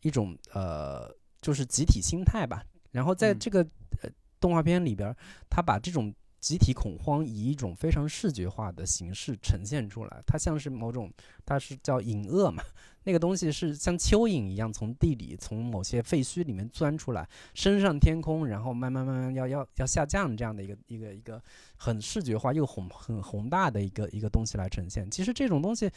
[0.00, 1.08] 一种呃，
[1.40, 2.64] 就是集体心态吧。
[2.90, 3.60] 然后在这个
[4.02, 5.14] 呃动画片里边，
[5.48, 11.08] 他把这种集体恐慌以一种非常视觉化的形式呈现出来，它像是某种，
[11.46, 12.62] 它是叫隐恶嘛。
[13.04, 21.40] 那个东西是像蚯蚓一样从地里、从某些废墟里面钻出来，升上天空，然后慢慢慢慢要要要下降这样的一个一个一个
[21.76, 25.08] 很视觉化又宏很宏大的一个一个东西来呈现。
[25.10, 25.90] 其实这种东西，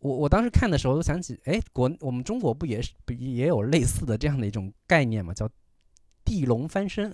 [0.00, 5.48] 我我当时看的时候都想起，哎，国我们中国不也是也有类似的这样的一种概念嘛，叫
[6.24, 7.10] 地龙翻身。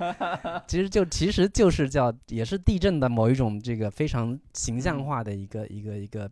[0.68, 6.30] 其实就其实就是叫也是地震的某一种这个非常形象化的一个一个一个。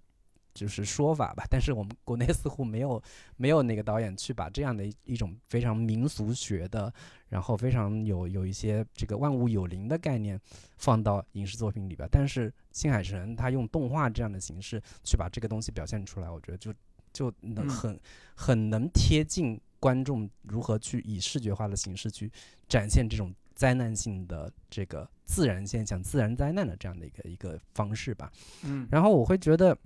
[0.53, 3.01] 就是说法吧，但是我们国内似乎没有
[3.39, 6.93] 没有那个导演去把这样的一种非常民俗学的，
[7.29, 10.39] 然后非常有有一些这个万物有灵的概念
[10.77, 12.07] 放到影视作品里边。
[12.11, 16.75] 但是新海诚他用动画这样的形式去把这个东西表现出来，我觉得就
[17.13, 17.99] 就能很
[18.35, 22.31] 很能贴近观众如何去以视觉化的形式去
[22.69, 28.31] 展现这种灾难性的这个自然现象、自然灾难的这样的一个一个方式吧。
[28.63, 29.77] 嗯，然后我会觉得。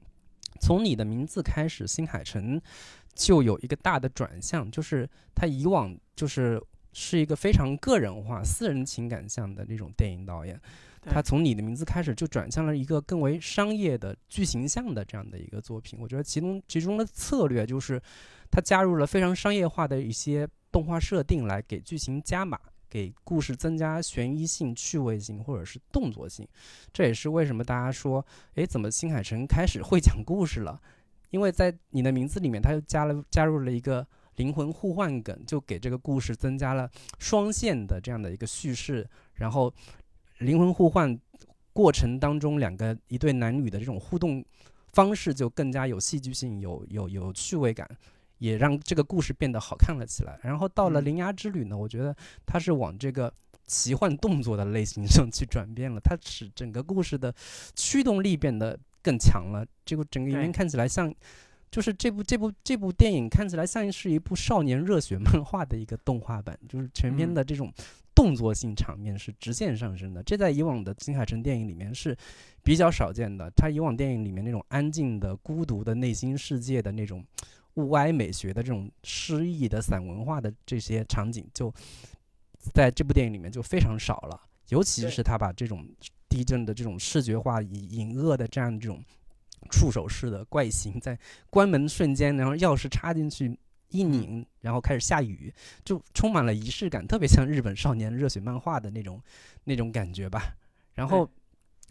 [0.61, 2.61] 从你的名字开始，新海诚
[3.13, 10.59] 就有一个大的转向，就是他以往就是是一个非常个人化、私人情感向的那种电影导演，
[11.03, 15.99] 他从你的名字开始就转向了一个更为商业的剧情向的这样的一个作品。
[16.01, 18.01] 我觉得其中其中的策略就是
[18.55, 22.57] 他加入了非常商业化的一些动画设定来给剧情加码。
[22.87, 26.47] 给故事增加悬疑性、趣味性，或者是动作性，
[26.93, 30.81] 这也是为什么大家说，诶，怎么新海诚开始会讲故事了？
[31.31, 36.89] 因为在你的名字里面，他又加了加入了一个灵魂互换梗，就给这个故事增加了
[37.19, 39.05] 双线的这样的一个叙事。
[39.33, 39.75] 然后，
[40.39, 41.19] 灵魂互换
[41.73, 44.45] 过程当中，两个一对男女的这种互动
[44.93, 47.91] 方式就更加有戏剧性、有有有趣味感。
[48.45, 50.39] 也让这个故事变得好看了起来。
[50.43, 53.33] 然后到了《铃芽之旅》呢，我觉得它是往这个
[53.67, 57.35] 奇幻动作的类型上去转变了，它使整个故事的
[57.75, 59.65] 驱动力变得更强了。
[59.87, 61.11] 这个整个影片看起来像，
[61.71, 67.73] 就是这部这部这部电影看起来像是一部少年热血漫画的一个动画版，就是全片的这种
[68.15, 70.23] 动作性场面是直线上升的。
[70.23, 72.15] 这在以往的金海诚电影里面是
[72.63, 73.51] 比较少见的。
[73.57, 77.25] 他以往电影里面那种安静的、孤独的内心世界的那种。
[77.75, 81.73] 物哀美学的这种诗意的散文化的这些场景，就
[82.73, 84.41] 在这部电影里面就非常少了。
[84.69, 85.87] 尤其是他把这种
[86.29, 89.05] 地震的这种视觉化、隐隐恶的这样这种
[89.71, 91.19] 触手式的怪形，在
[91.51, 93.59] 关门瞬间，然后钥匙插进去
[93.91, 95.53] 一拧，然后开始下雨，
[95.85, 99.21] 就充满了仪式感，特别像日本少年热血漫画的那种
[99.65, 100.57] 那种感觉吧。
[100.95, 101.29] 然后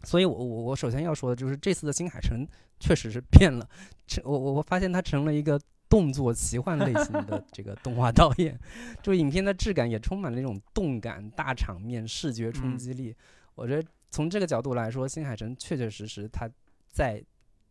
[0.02, 2.46] 所以我我我首先要说的就是这次的新海诚
[2.80, 3.68] 确实是变了，
[4.08, 8.58] 成我我我发现他成了一个动作奇幻类型的这个动画导演，
[9.02, 13.14] 就影片的质感也充满了那种动感、大场面、视觉冲击力。
[13.54, 16.50] 我觉得从这个角度来说，新海诚确确实实他
[16.88, 17.22] 在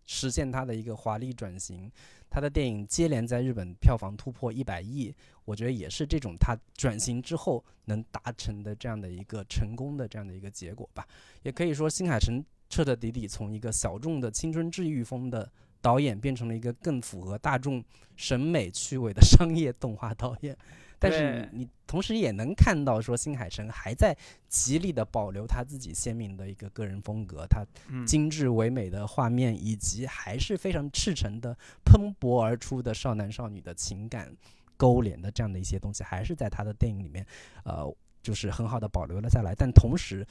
[0.06, 1.92] 实现他的一个华丽转型。
[2.30, 5.14] 他的电影接连在日本票房突破一百亿，
[5.46, 11.08] 我觉得也是这种他转型之后能达成的这样的一个成功的这样的一个结果吧。
[11.44, 15.48] 也可以说，新海诚彻彻底底从一个小众的青春治愈风的
[15.84, 17.84] 导演，变成了一个更符合大众
[18.16, 20.58] 审美趣味的商业动画导演。
[20.98, 24.18] 但是你你同时也能看到，说新海诚还在
[24.48, 27.66] 极力的保留他自己鲜明的一个个人风格，他
[28.06, 34.34] 精致唯美的画面，以及还是非常赤诚的喷薄而出的少男少女的情感
[34.78, 37.28] 勾连的这样的一些东西，还是在他的电影里面，
[37.66, 39.54] 呃，就是很好的保留了下来。
[39.54, 40.26] 但同时，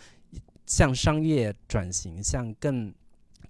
[0.64, 2.90] 向商业转型，向更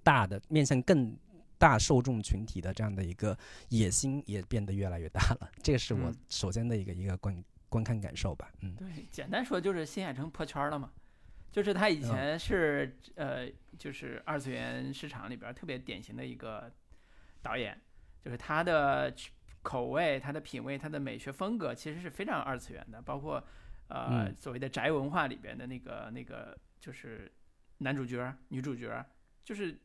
[0.03, 1.15] 大的面向更。
[1.63, 3.37] 大受众群体的这样的一个
[3.69, 8.51] 野心也变得越来越大了，这个是我首先的一个一个观观看感受吧。
[8.59, 10.91] 嗯，对，简单说就是新海诚破圈了嘛，
[11.53, 13.49] 就是他以前是呃，
[13.79, 16.69] 就是二次元市场里边特别典型的一个
[17.41, 17.79] 导演，
[18.21, 19.15] 就是他的
[19.61, 23.41] 口味、他的品味、他的美学风格其实是非常二次元的，包括
[23.87, 27.31] 呃所谓的宅文化里边的那个那个就是
[27.77, 29.01] 男主角、女主角，
[29.45, 29.79] 就是。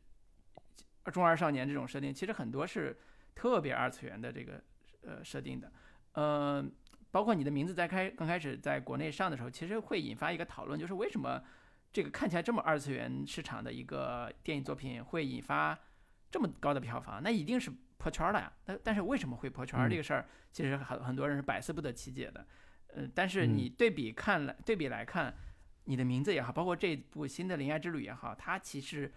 [1.05, 2.95] 中二少年这种设定，其实很多是
[3.33, 4.61] 特别二次元的这个
[5.01, 5.71] 呃设定的，
[6.13, 6.63] 呃，
[7.09, 11.41] 包括你的名字在开刚开始在国内上的时候，其实会引发一个讨论，就是为什么
[11.91, 15.77] 这个看起来这么二次元市场的一个电影作品会引发
[16.29, 17.23] 这么高的票房？
[17.23, 18.51] 那一定是破圈了呀。
[18.65, 22.45] 但但是为什么会破圈这个事儿，其实很很多人是百思不得其解的。
[22.93, 25.33] 呃，但是你对比看来对比来看，
[25.85, 29.11] 你的名字也好，包括这部新的《灵爱之旅》也好，它其实。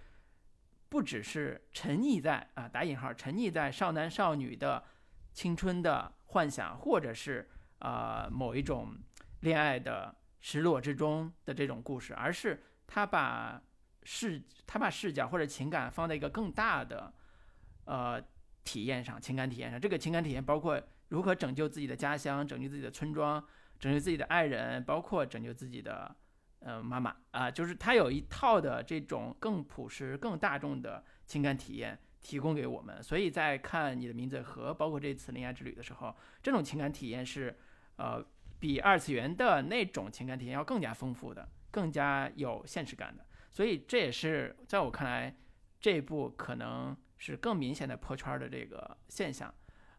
[0.93, 4.85] 不只是沉溺在啊打引号沉溺在少男少女的
[5.33, 8.95] 青春的幻想，或者是啊某一种
[9.41, 13.59] 恋爱的失落之中的这种故事，而是他把
[14.03, 17.11] 视他把视角或者情感放在一个更大的
[17.87, 18.23] 呃
[18.63, 19.81] 体验上，情感体验上。
[19.81, 20.79] 这个情感体验包括
[21.09, 23.43] 如何拯救自己的家乡，拯救自己的村庄，
[23.81, 26.15] 拯救自己的爱人，包括拯救自己的。
[26.65, 37.59] 呃，妈妈啊，就是他有一套的这种更朴实、更大众的情感体验提供给我们，所以在看你的名字和包括这次恋爱之旅的时候，这种情感体验是
[37.97, 38.25] 呃
[38.61, 43.27] 比二次元的那种情感体验要更加丰富的，更加有现实感的。
[43.51, 45.35] 所以这也是在我看来，
[45.81, 49.53] 这部可能是更明显的破圈的这个现象。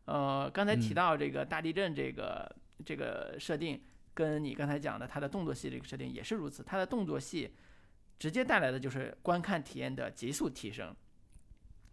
[0.06, 3.84] 呃，刚才提到这个大地震这个这个设定。
[4.14, 7.56] 跟你刚才讲的他的动作戏这个设定也是如此，他的动作戏
[8.20, 10.96] 直接带来的就是观看体验的急速提升。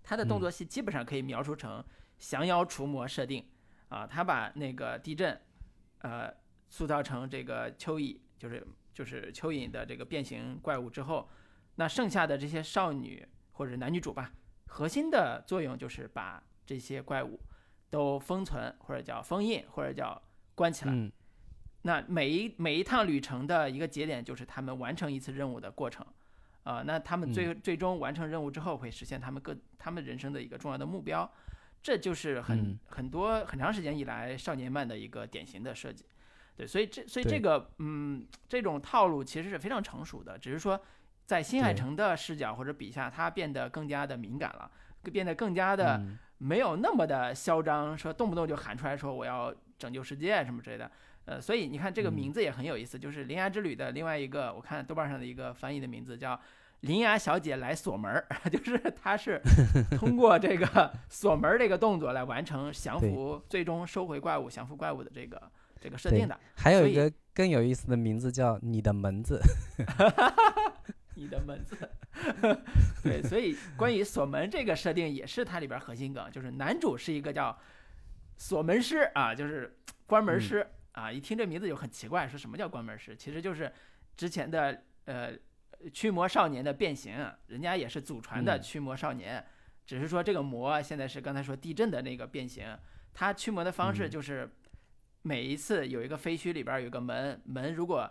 [0.02, 1.84] 他的动作戏基本上可以描述成
[2.18, 3.46] 降妖除魔设定
[3.88, 5.40] 啊，他把那个地震
[5.98, 6.32] 呃
[6.68, 11.28] 塑造成这个蚯蚓，就是就是蚯蚓的这个变形怪物之后，
[11.76, 14.32] 那剩下的这些少女或者男女主吧，
[14.66, 17.38] 核心的作用就是把这些怪物
[17.90, 20.20] 都封存或者叫封印或者叫
[20.54, 21.10] 关起来。
[21.82, 26.06] 那每一每一趟旅程的一个节点，就是他们完成一次任务的过程，
[26.64, 31.30] 啊，那他们最最终完成任务之后，会实现他们各他们人生的一个重要的目标，
[31.82, 36.04] 这就是很很多很长时间以来少年漫的一个典型的设计，
[36.54, 40.78] 对，所以这所以这个嗯这种套路其实是非常成熟的，只是说
[41.24, 44.70] 在新海诚的视角或者笔下，他变得更加的敏感了，
[45.04, 45.98] 变得更加的
[46.36, 50.90] 没有那么的嚣张，说动不动就喊出来说我要拯救世界什么之类的。
[51.30, 56.38] 呃，所以你看这个名字也很有意思，就是《铃芽之旅》的另外一个，我看豆瓣上的一个翻译的名字叫
[56.82, 59.40] “铃芽小姐来锁门儿”， 就是她是
[59.96, 65.40] 通过这个 锁门这个动作来完成降服，最终收回怪物、降服怪物的这个
[65.80, 66.36] 这个设定的。
[66.56, 69.40] 还有一个更有意思的名字叫“你的门子
[71.14, 71.76] ”，你的门子。
[73.04, 77.56] 对，所以关于锁门这个设定也是它里边核心梗，就是男主是一个叫
[78.36, 80.66] 锁门师啊，就是关门师。
[80.92, 83.16] 啊，一听这名字就很奇怪，说什么叫关门师？
[83.16, 83.72] 其实就是
[84.16, 85.32] 之前的呃
[85.92, 87.14] 驱魔少年的变形，
[87.46, 89.44] 人家也是祖传的驱魔少年，
[89.86, 92.76] 只是说这个魔现在是刚才说地震的那个变形，
[93.14, 94.50] 他驱魔的方式就是
[95.22, 98.10] 每一次有一个废墟里边有个门，门如果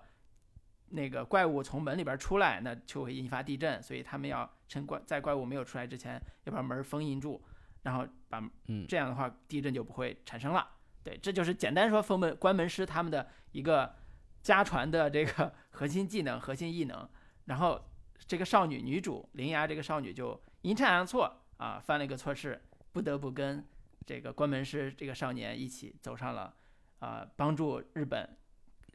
[0.89, 7.43] 那个怪物从门里边出来，那就会引发地震，所以他们要趁怪在怪物没有出来之前，要把门封印住，
[7.84, 8.41] 然后把
[8.88, 10.68] 这样的话地震就不会产生了。
[11.04, 13.95] 对，这就是简单说封门关门师他们的一个
[14.41, 17.08] 家传的这个 核心技能、核心异能。
[17.45, 17.82] 然后
[18.28, 23.66] 这个少女女主铃芽这个少女就阴差阳错啊，犯了一个错事，不得不跟
[24.06, 26.54] 这个关门师这个少年一起走上了
[27.00, 28.38] 啊帮助日本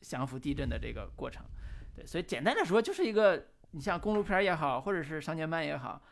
[0.03, 1.45] 降服地震的这个过程。
[1.97, 6.03] 对，所以简单的说，就是一个你像公路片也好，或者是少年漫也好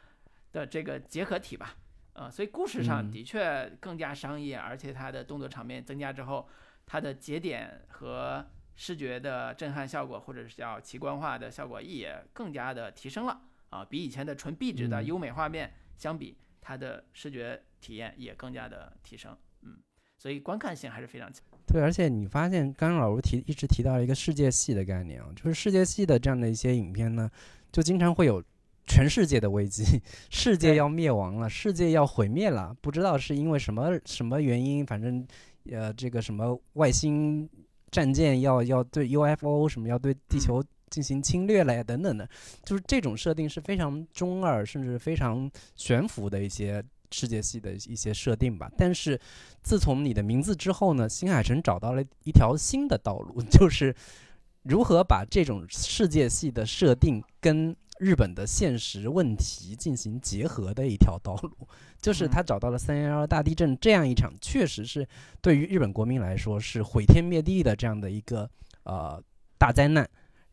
[0.52, 1.76] 的这个结合体吧。
[2.14, 6.46] 呃，所以故事上的确更加商业，而且它的动作场面增加之后，
[6.84, 8.46] 它的节点和
[8.76, 13.40] 视觉的震撼效果，或者是叫奇观化的效果也更加的提升了
[13.70, 19.34] 啊，比以前的纯壁纸的优美画面相比，它的视觉体验也更加的提升。
[19.62, 19.78] 嗯，
[20.18, 21.42] 所以观看性还是非常强。
[21.66, 27.30] 对，而且你发现刚刚老吴提一直提到一个世界系的概念啊，就是世界系的这样的一些影片呢，
[27.72, 28.44] 就经常会有。
[28.86, 35.26] 全世界的危机， 世界要灭亡了，世界要毁灭了，不知道是因为什么什么原因，反正，
[35.70, 37.48] 呃，这个什么外星
[37.90, 42.28] 战舰要要对 UFO 什么要对地球进行侵略了呀，等等的，
[42.64, 48.70] 就是这种设定是非常中二，甚至非常悬浮的一些世界系的一些设定吧。
[48.76, 49.18] 但是，
[49.62, 53.94] 自从你的名字之后呢，新海诚找到了一条新的道路， 就是
[54.64, 61.68] 如何把这种世界系的设定跟日本的现实问题进行结合的一条道路，
[62.02, 65.06] 就是他找到了三幺幺大地震这样一场，确实是
[65.40, 68.50] 对于日本国民来说是毁天灭地的这样的一个
[68.82, 69.22] 呃
[69.56, 70.04] 大灾难，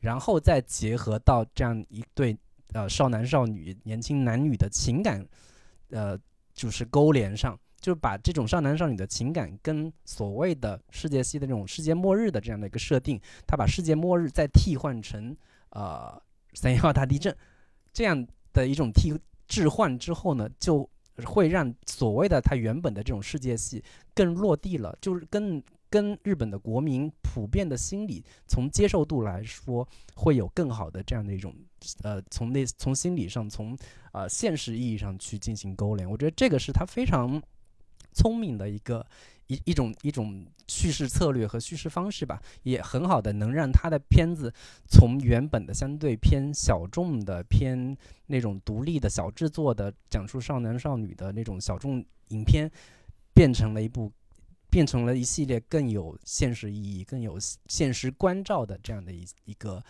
[0.02, 2.38] 然后再结合到这样一对
[2.74, 5.26] 呃少男少女、年轻男女的情感，
[5.90, 6.16] 呃，
[6.54, 15.36] 就是勾连上，就把这种少男少女的情感跟所谓的世界系的这种世界末日的这样的一个设定，他把世界末日再替换成
[15.72, 16.22] 呃。
[16.54, 17.36] 三幺大地震，
[17.94, 19.14] 这样的一种替
[19.48, 20.90] 置换之后呢，就
[21.26, 23.84] 会让所谓的它原本的这种世界系
[24.14, 31.54] 更落地了，就是跟跟日本的国民普遍的心理从接受度来说，会有更好的这样的一种
[32.04, 33.78] 呃，从那从心理上，从
[34.12, 36.10] 呃现实意义上去进行勾连。
[36.10, 37.42] 我觉得这个是他非常
[38.14, 39.06] 聪明的一个。
[39.50, 44.54] 一一种一种叙事策略和叙事方式吧，也很好的能让他的片子
[44.88, 47.98] 从原本的相对偏小众的、偏
[48.28, 52.70] 那种独立的小制作的讲述少男少女的那种小众影片，
[53.34, 54.12] 变成了一部，
[54.70, 57.36] 变成了一系列更有现实意义、更有
[57.68, 59.84] 现实关照的这样的一一个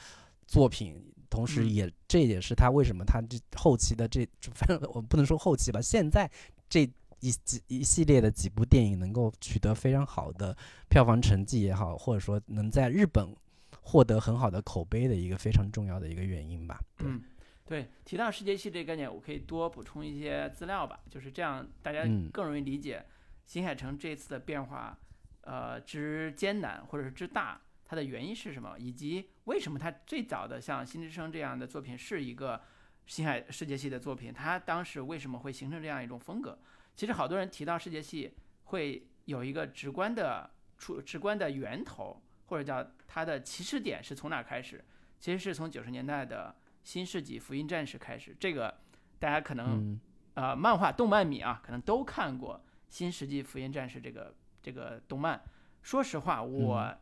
[0.47, 0.95] 作品。
[1.29, 6.31] 同时，也这也是他为什么他这后期的这反正我不能说后期吧，现在
[6.69, 6.89] 这。
[7.19, 10.55] 一几一系列的几部电影能够取得非常好的
[10.89, 13.35] 票房成绩也好，或者说能在日本
[13.81, 16.79] 获得很好的口碑的一个非常重要的一个原因吧。
[16.99, 17.21] 嗯，
[17.65, 23.05] 对，提到世界系这个概念，我可以多补充一些资料吧，就是这样，大家更容易理解
[23.45, 24.97] 新海诚这次的变化，
[25.41, 32.61] 呃之艰难或者是之大，它的原因是什么，以及为什么他最早的像《新之声》这样的作品是一个
[33.07, 36.59] 新海世界系的作品，他当时为什么会形成这样一种风格？
[36.99, 38.33] 其实好多人提到世界系，
[38.65, 44.83] 会有一个直观的出直观的源头，或者叫它的起始点是从哪开始？
[45.17, 48.35] 其实是从九十年代的新世纪福音战士开始。
[48.37, 48.81] 这个
[49.17, 49.97] 大家可能
[50.33, 55.41] 呃漫画动漫迷啊，可能都看过新世纪福音战士这个这个动漫。
[55.81, 56.97] 说实话，我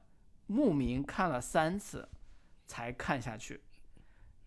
[0.46, 2.08] 慕名看了三次
[2.68, 3.60] 才看下去。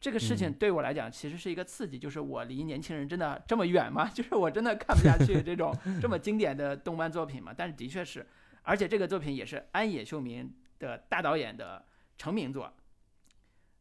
[0.01, 4.09] 这个事情对我来讲其实是一个刺激，就是我离年轻人真的这么远吗？
[4.14, 7.53] 就是我真的看不下去这种 这么经典的动漫作品吗？
[7.55, 8.26] 但是的确是，
[8.62, 11.84] 而且这个作品也是安野秀明的大导演的
[12.16, 12.74] 成名作，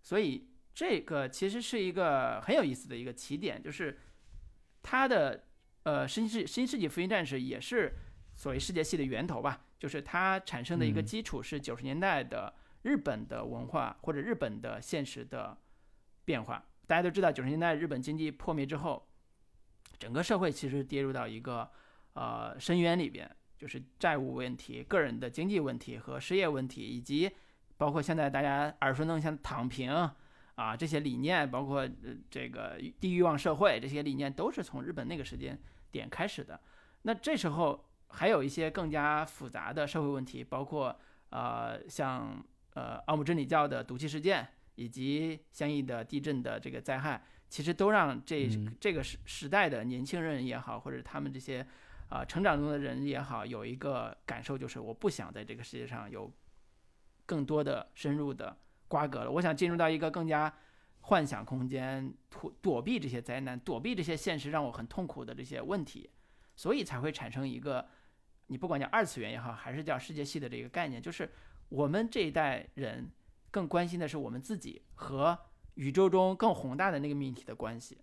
[0.01, 3.97] 所以这个其实是一个很有意思的一个起点，就是
[4.83, 5.45] 他的
[5.83, 7.95] 呃新世新世纪福音战士也是
[8.35, 15.57] 所谓世界系的源头吧，就是它产生的一个基础是九十年代的日本的文化或者日本的现实的。
[16.29, 19.03] 变化，大家都知道，九十年代日本经济破灭之后，
[19.97, 21.67] 整个社会其实跌入到一个
[22.13, 23.27] 呃深渊里边，
[23.57, 27.31] 就是债务问题、个人的经济问题和失业问题，以及
[27.77, 29.91] 包括现在大家耳熟能详躺平
[30.53, 31.89] 啊这些理念，包括呃
[32.29, 35.59] 这个低欲望社会这些理念，都是从日本那个时间
[35.89, 36.61] 点开始的。
[37.01, 40.95] 那这时候还有一些更加复杂的社会问题，包括
[41.31, 44.47] 呃像呃奥姆真理教的毒气事件。
[44.79, 48.49] 以及相应的地震的这个灾害，其实都让这
[48.79, 51.67] 这个时时代的年轻人也好，或者他们这些
[52.07, 56.31] 啊成长中的人也好，有一个感受，就是我不想在这个世界上有
[57.25, 58.55] 更多的深入的
[58.87, 59.31] 瓜葛了。
[59.31, 60.53] 我想进入到一个更加
[61.01, 66.09] 幻想空间，躲躲避这些灾难，躲避这些现实让我很痛苦的这些问题，
[66.55, 67.85] 所以才会产生一个
[68.47, 71.29] 你不管叫二次元也好，还是叫世界系的这个概念，就是
[71.67, 73.11] 我们这一代人。
[73.51, 75.37] 更关心的是我们自己和
[75.75, 77.97] 宇宙中更宏大的那个命题的关系。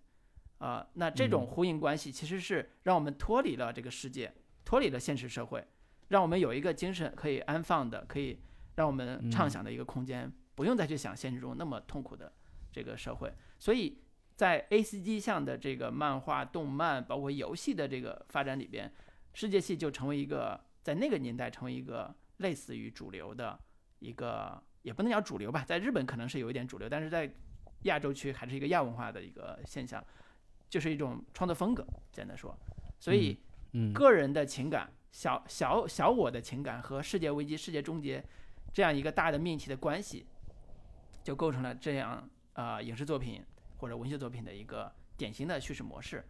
[0.59, 4.33] 啊，那这种嗯呼应关系其实是让我们脱离了这个世界，
[4.65, 5.63] 脱离了现实社会，
[6.07, 8.41] 让我们有一个精神可以安放的，可以
[8.75, 12.33] 让我们畅嗯想的一个空间，不用再去想现实中那么痛苦的
[12.71, 13.31] 这个社会。
[13.59, 14.01] 所以
[14.35, 18.91] 在 A C G 项的这个漫画、动漫，包括游戏的这个发展里边，
[19.35, 23.59] 世界系就成为一个在那个年代成为一个类似于主流的
[23.99, 27.29] 一个，也不能叫主流吧，在日本可能是有一点主流，但是在
[27.83, 30.01] 亚洲区还是一个亚文化的一个现象，
[30.69, 32.57] 就是一种创作风格，简单说。
[32.97, 33.37] 所以
[33.73, 38.23] 嗯，个人的情感，小小小我的情感和世界危机、世界终结
[38.71, 40.25] 这样一个大的命题的关系，
[41.21, 43.43] 就构成了这样呃影视作品
[43.79, 46.23] 或者文学作品的一个典型的叙事模式，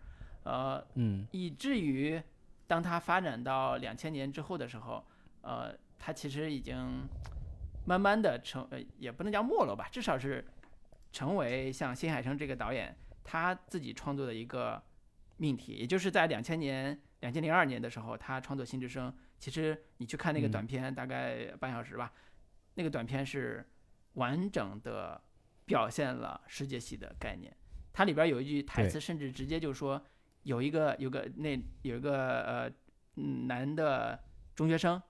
[0.46, 1.28] 呃，嗯。
[1.30, 2.20] 以至于
[2.66, 5.06] 当它发展到两千年之后的时候，
[5.42, 7.08] 呃，它其实已经
[7.88, 10.46] 慢慢的成，呃，也不能叫没落吧，至少是
[11.14, 14.84] 成为像新海诚这个导演他自己创作的一个
[15.38, 19.10] 命题，也就是在两千年、两千零二年的时候，他创作《新之声》，
[19.40, 20.52] 其实你去看那个嗯。
[20.52, 22.12] 短片，大概半小时吧，
[22.76, 23.66] 那个短片是
[24.16, 25.22] 完整的
[25.64, 27.56] 表现了世界系的概念。
[27.94, 30.04] 它里边有一句台词，甚至直接就说
[30.44, 32.72] 有一个有个那有一个呃
[33.16, 34.22] 嗯男的
[34.56, 35.02] 中学生，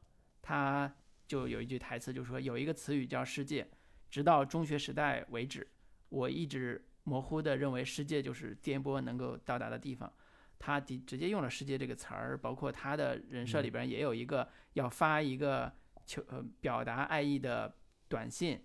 [0.42, 0.94] 他
[1.28, 3.68] 就有一句台词，就是说有一个词语叫世界，
[4.10, 5.68] 直到中学时代为止，
[6.10, 10.12] 我一直模糊的认为世界就是电波能够到达的地方。
[10.60, 15.72] 他的直接用了“世界”这个词儿，包括他的人设里边也有一个要发一个
[16.04, 17.76] 求呃表达爱意的
[18.08, 18.60] 短信，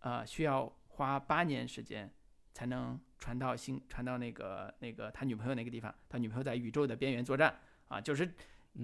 [0.00, 2.12] 呃，需要花八年时间
[2.52, 5.94] 才能传到星传到那个那个他女朋友那个地方。
[6.08, 8.34] 他女朋友在宇宙的边缘作战啊，就是嗯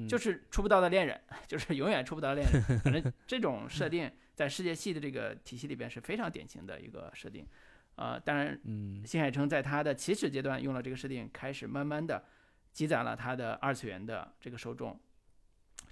[0.08, 2.62] 就是出不到的恋人， 就是永远出不到的恋人。
[2.80, 7.46] 反正 这种设定在世界系的这个体系里边是非常典型的一个设定。
[7.96, 12.22] 呃，当然，嗯新海诚在他的起始阶段用了这个设定，开始慢慢的
[12.72, 15.00] 积攒了他的二次元的这个受众，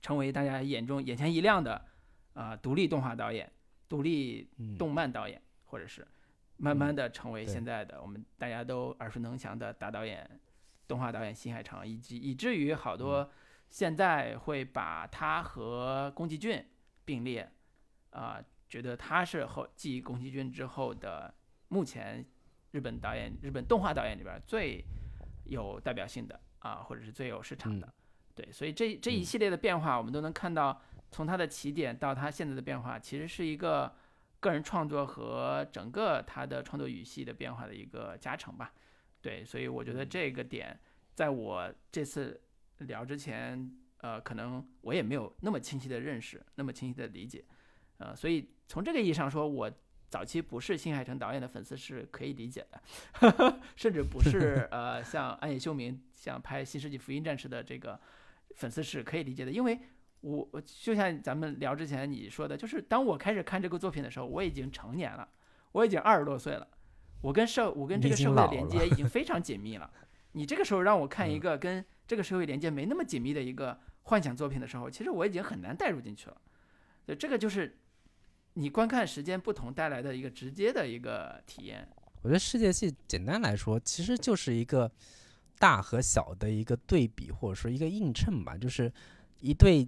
[0.03, 1.83] 成为大家眼中眼前一亮的
[2.35, 3.51] 啊、独立动画导演、
[3.89, 6.07] 独立嗯动漫导演，或者是
[6.59, 10.29] 慢慢的成为现在的我们大家都耳熟能详的大导演、
[10.87, 13.31] 动画导演新海诚，以及以至于好多
[13.75, 16.65] 现在会把他和宫崎骏
[17.05, 17.51] 并列，
[18.11, 21.35] 啊、觉得他是后继宫崎骏之后的
[21.67, 22.25] 目前
[22.71, 24.85] 日本导演、日本动画导演里边最
[25.47, 27.93] 有代表性的啊，或者是最有市场的。
[28.37, 33.93] 对，所以这这一嗯系列的变化，我们都能看到，从他的起点到他现在的变化，其实是一个
[34.39, 38.73] 个人创作和整个他的创作语系的变化的一个加成吧。
[39.21, 40.79] 对，所以我觉得这个点，
[41.13, 42.41] 在我这次
[42.79, 47.45] 聊之前，呃，可能我也没有那么清晰的认识，那么清晰的理解，
[47.99, 49.71] 呃，所以从这个意义上说，我
[50.11, 57.99] 早期不是新海诚导演的粉丝是可以理解的， 甚至不是 呃像安野秀明像拍《新世纪福音战士》的这个
[58.57, 59.79] 粉丝是可以理解的，因为
[60.21, 65.29] 我我就像咱们聊之前你说的，就是当我开始看这个作品的时候，我已经成年了，
[65.73, 66.69] 我已经二十多岁了，
[67.21, 69.91] 我跟社我跟这个社会的连接已经 非常紧密了。
[70.33, 71.41] 你这个时候让我看一嗯。
[71.41, 76.37] 个跟这个社会连接没那么紧密的一个幻想作品的时候，其实我已经很难带入进去了。
[77.07, 77.79] 对，这个就是
[78.55, 81.89] 你观看时间不同带来的一个直接的一个体验。
[82.23, 84.91] 我觉得世界系简单来说，其实就是一个
[85.59, 88.91] 大和小的一个对比，或者说一个映衬吧，就是
[89.41, 89.87] 一对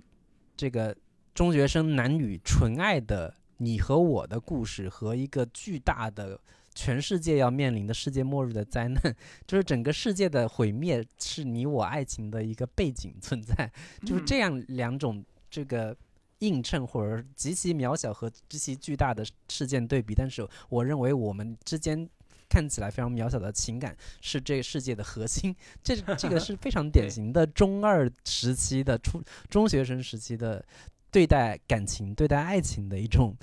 [0.57, 0.95] 这个
[1.35, 6.39] 中学生男女纯爱的你和我的故事，和一个巨大的
[6.77, 9.17] 全世界要面临的世界末日的灾难，
[9.49, 13.73] 就是整个世界的毁灭是你我爱情的一个背景存在，
[14.07, 15.97] 就是嗯这样两种这个。
[16.41, 22.07] 映衬或者极其渺小和极其巨大的事件对比，但是我认为我们之间
[22.47, 25.57] 看起来非常渺小的情感是这个世界的核心。
[25.83, 30.63] 这这个是非常典型的中二时期的初中学生时期的
[31.11, 33.35] 对待感情、对待爱情的一种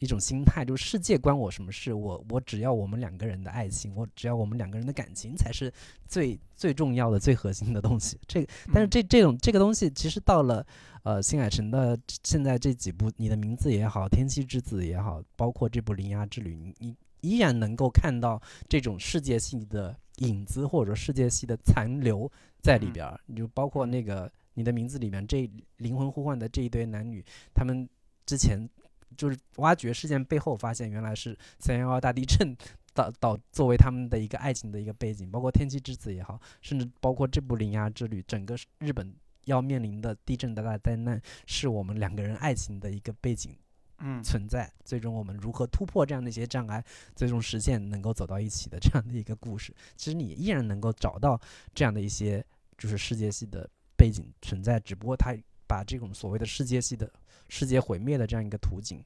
[0.00, 1.94] 一种心态，就是世界关我什么事？
[1.94, 5.72] 我我只要我们两个人的爱情，我只要我们两个人的感情才是
[6.06, 8.18] 最最重要的、最核心的东西。
[8.26, 10.66] 这个但是嗯这这种这个东西，其实到了
[11.02, 22.30] 呃新海诚的现在这几部，你的名字也好，《天气之子》也好，包括这部《铃芽之旅》，你你依然能够看到这种世界性的影子或者说世界系的残留
[22.60, 23.18] 在里嗯边儿。
[23.24, 27.24] 你就包括那个你的名字里面这灵魂互换的这一对男女，
[27.54, 27.88] 他们
[28.26, 28.68] 之前
[29.16, 32.56] 就是挖掘事件背后，发现原来是三幺幺大地震
[32.94, 39.14] 导导作为他们的一个爱情的一个背景，包括天气之子也好，甚至包括这部《铃芽之旅》，整个日本
[39.44, 43.56] 要面临的地震的大灾难，是我们两个人爱情的一个背景
[43.98, 44.22] 嗯。
[44.22, 49.74] 存在，最终我们如何突破这样的一些障碍，最终实现能够走到一起的这样的一个故事。
[49.96, 51.40] 其实你依然能够找到
[51.74, 52.44] 这样的一些
[52.78, 55.36] 就是世界系的背景存在，只不过他
[55.66, 57.10] 把这种所谓的世界系的
[57.48, 59.02] 世界毁灭的这样一个图景，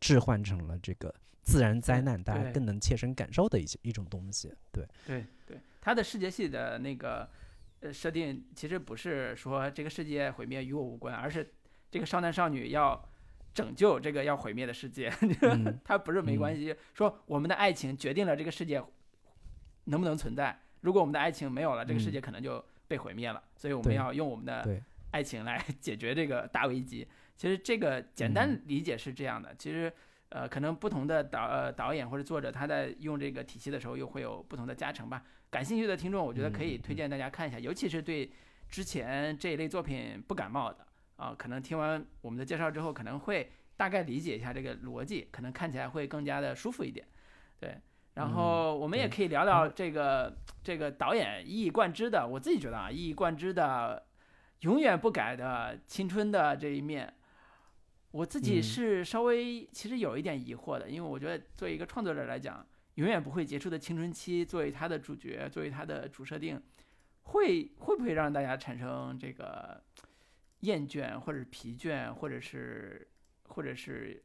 [0.00, 4.52] 置换成了这个自然灾难，大家更能切身感受的一些一种东西。
[4.70, 7.28] 对，对对，它的世界系的那个
[7.80, 11.54] 呃设定，其实不是说这个世界毁灭与我无关，而是
[11.90, 13.02] 这个少男少女要
[13.54, 15.10] 拯救这个要毁灭的世界，
[15.42, 16.74] 嗯它不是没关系。
[16.94, 18.82] 说我们的爱情决定了这个世界
[19.84, 23.42] 能不能存在，如果我们的爱情没有了，这个世嗯界可能就被毁灭了。
[23.56, 24.80] 所以我们要用我们的
[25.10, 27.08] 爱情来解决这个大危机。
[27.38, 29.90] 其实这个简单嗯理解是这样的，其实。
[30.30, 35.24] 呃，可能不同的导呃导演或者作者，他在用这个体系的时候，又会有不同的加成吧。
[35.48, 38.30] 感兴趣的听众，我觉得可以嗯推荐大家看一下，尤其是对
[38.68, 40.86] 之前这一类作品不感冒的
[41.16, 47.06] 啊、可能听完我们的介绍之后，可能会大概理解一下这个逻辑，可能看起来会更加的舒服一点。
[47.58, 47.78] 对，
[48.12, 54.04] 然后我们也可以聊聊这个、这个导演一以贯之的，我自己觉得啊，一以贯之的
[54.60, 57.14] 永远不改的青春的这一面。
[58.10, 66.60] 我自己嗯是稍微其实有一点疑惑的，因为我觉得作为一个创作者来讲，永远不会结束的青春期作为他的主角，作为他的主设定，
[67.22, 69.82] 会会不会让大家产生这个
[70.60, 73.06] 厌倦，或者是疲倦，或者是
[73.44, 74.22] 或者是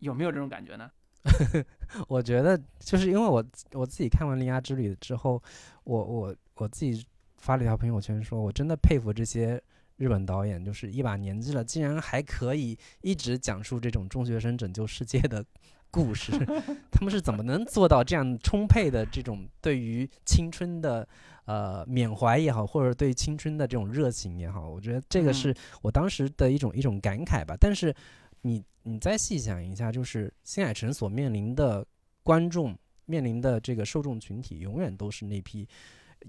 [0.00, 0.90] 有没有这种感觉呢？
[2.08, 5.42] 我觉得就是因为我我自己看完《铃芽之旅》之后，
[5.84, 7.04] 我我我自己
[7.36, 9.60] 发了一条朋友圈说，我真的佩服这些
[9.98, 15.44] 日本导演，就是一把年纪了，竟然还可以一直讲述这种中学生拯救世界的
[15.90, 16.32] 故事，
[16.90, 21.06] 他们是怎么能做到这样充沛的这种对于青春的
[21.46, 24.68] 呃缅怀也好，或者对青春的这种热情也好？
[24.68, 27.56] 我觉得这个嗯是我当时的一种一种感慨吧。
[27.58, 27.94] 但是
[28.42, 31.84] 你你再细想一下，就是新海诚所面临的
[32.22, 35.66] 观众面临的这个受众群体，永远都是那批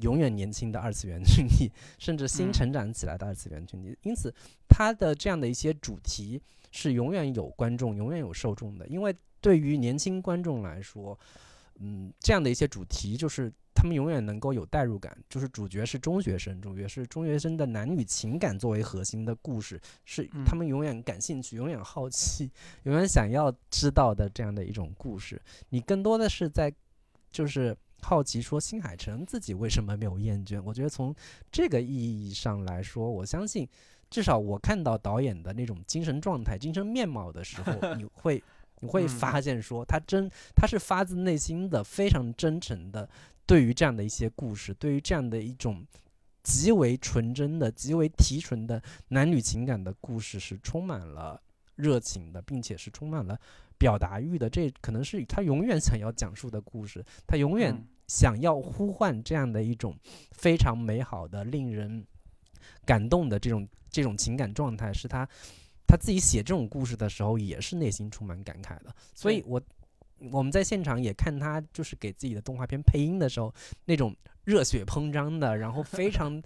[0.02, 3.98] 永远年轻的二次元群体， 甚至新嗯成长起来的二次元群体。
[4.04, 4.34] 因此，
[4.68, 8.88] 它的这样的一些主题是永远有观众、永远有受众的。
[8.88, 11.18] 因为对于年轻观众来说，
[11.80, 22.52] 嗯，这样的一些主题就是他们永远能够有代入感，就是主角是中学生，主角是中学生的男女情感作为核心的故事，是嗯他们永远感兴趣、永远好奇、
[22.84, 25.42] 永远想要知道的这样的一种故事。
[25.70, 26.74] 你更多的是在
[27.32, 30.62] 就是好奇说新海诚自己为什么没有厌倦？
[30.64, 31.14] 我觉得从
[31.52, 33.68] 这个意义上来说，我相信
[34.10, 38.44] 至少我看到导演的那种精神状态、精神面貌的时候， 你会
[38.80, 43.10] 你会嗯发现说他真他是发自内心的、非常真诚的，
[43.46, 45.86] 对于这样的一些故事，对于这样的一种。
[46.42, 51.40] 极为纯真的、极为提纯的男女情感的故事是充满了
[51.76, 53.40] 热情的，并且是充满了
[53.80, 54.48] 表达欲的。
[54.48, 59.98] 这可能是他永远想要讲述的故事，他永远嗯想要呼唤这样的一种
[60.32, 62.06] 非常美好的、令人
[62.86, 65.28] 感动的这种这种情感状态，是他
[65.88, 68.94] 他自己写这种故事的时候也是内心充满感慨的。
[69.16, 69.62] 所以对我
[70.32, 73.54] 我们在现场也看他就是给自己的动画片配音的时候，
[73.86, 76.42] 那种热血膨胀的，然后非常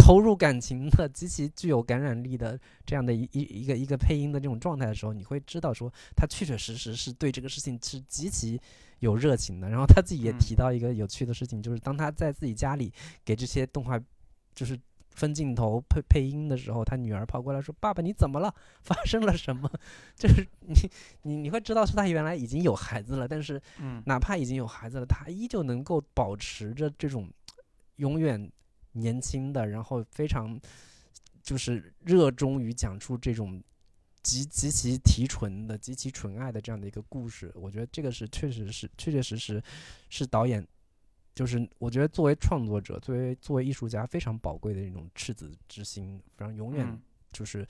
[0.00, 8.60] 投入感情的、极其具有感染力的这样的一一一个一个配音的这种状态的时候，你会知道说他确确实实是对这个事情是极其
[9.00, 9.68] 有热情的。
[9.68, 12.92] 然后他自己也嗯提到一个有趣的事情，就是当他在自己家里
[13.24, 14.00] 给这些动画
[14.54, 14.78] 就是
[15.10, 18.54] 分镜头配配音的时候，他女儿跑过来说：“爸爸，你怎么了？
[18.82, 19.70] 发生了什么？”
[20.16, 20.74] 就是 你
[21.22, 27.28] 你你会知道是他原来已经有孩子了，但是嗯哪怕已经有孩子了，他依旧能够保持着这种
[27.96, 28.50] 永远
[28.92, 30.60] 年轻的，然后非常
[31.42, 33.62] 就是热衷于讲出这种
[34.22, 37.52] 极极其提纯的、极其纯爱的这样的一个故事。
[37.54, 39.62] 我觉得这个是确实是确确实实
[40.08, 40.66] 是导演，
[41.34, 47.00] 就是我觉得作为创作者、作为作为艺术家非常宝贵的一种赤子之心，非常永远嗯
[47.32, 47.66] 就是。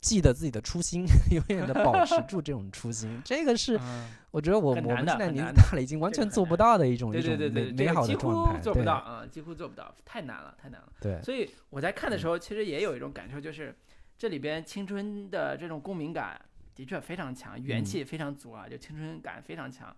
[0.00, 10.92] 记得自己的初心， 永远的保持住这种初心， 这个是嗯我觉得我我们现在年纪大了，已经完全做不到的一种对一种对对对，美美好的这个几状态，乎做不到啊，几乎做不到，太难了，太难了。
[11.00, 13.74] 对所以我在看的时候，其实也有一种感受，就是
[14.16, 16.40] 这里边青春的这种共鸣感
[16.74, 19.94] 的确非常强，元嗯气非常足啊，就青春感非常强。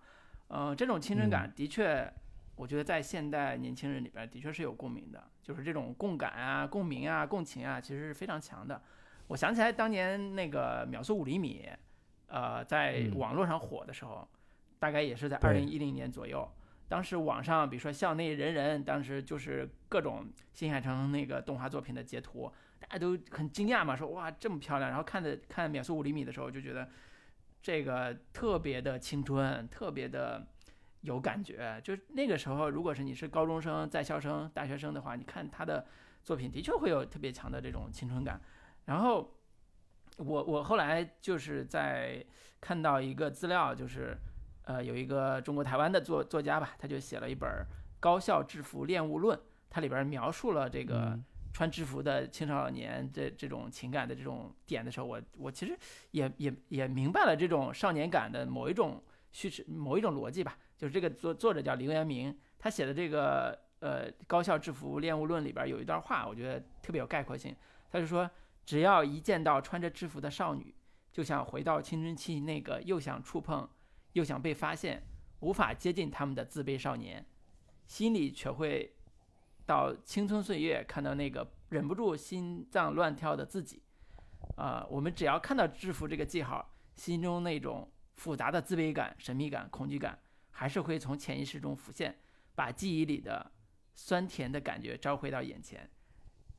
[0.47, 2.11] 嗯，这种青春嗯感的确，
[2.55, 8.81] 我觉得在现代年轻人里边的确是有共鸣的，就是这种共感啊、共鸣啊、共情啊，其实是非常强的。
[9.31, 11.65] 我想起来当年那个秒速五厘米，
[12.27, 14.27] 呃，在嗯网络上火的时候，
[14.77, 16.45] 大概也是在对二零一零年左右。
[16.89, 24.89] 当时网上比如说校内人人，当时就是各种新海诚那个动画作品的截图，大家都很惊讶嘛，说哇这么漂亮。
[24.89, 26.89] 然后看的看《秒速五厘米》的时候，就觉得
[27.61, 30.45] 这个特别的青春，特别的
[30.99, 31.79] 有感觉。
[31.81, 35.87] 就那个时候，如果是你是高中生、在校生、大学生的话，你看他的
[36.21, 38.41] 作品，的确会有特别强的这种青春感。
[38.85, 39.33] 然后
[40.17, 42.23] 我我后来就是在
[42.59, 44.17] 看到一个资料，就是。
[44.63, 47.49] 呃，有一个中国台湾的作作家吧，他就写了一本
[47.99, 49.35] 《高校制服恋物论》，
[49.71, 51.19] 它里边描述了这个
[51.51, 55.75] 穿制服的青少年这这种情感的这种点的时候，我我其实
[56.11, 60.55] 也也也明白了这种少年感的某一种叙事、某一种逻辑吧。
[60.77, 67.53] 就是这个作作者叫林元明，他写的这个呃《高校制服恋物论》里边有一段话，我觉得特别有概括性。
[67.91, 68.29] 他就说，
[68.65, 70.75] 只要一见到穿着制服的少女，
[71.11, 73.69] 就想回到青春期那个又想触碰。
[74.13, 75.01] 又想被发现，
[75.39, 77.25] 无法接近他们的自卑少年，
[77.87, 78.93] 心里却会
[79.65, 83.81] 到青春岁月看到那个忍不住心脏乱跳的自己。
[84.57, 92.19] 啊，我们只要看到制服这个记号，心中那种复杂的自卑感、神秘感、恐惧感，还是会从潜意识中浮现，
[92.53, 93.49] 把记忆里的
[93.95, 95.89] 酸甜的感觉召回到眼前。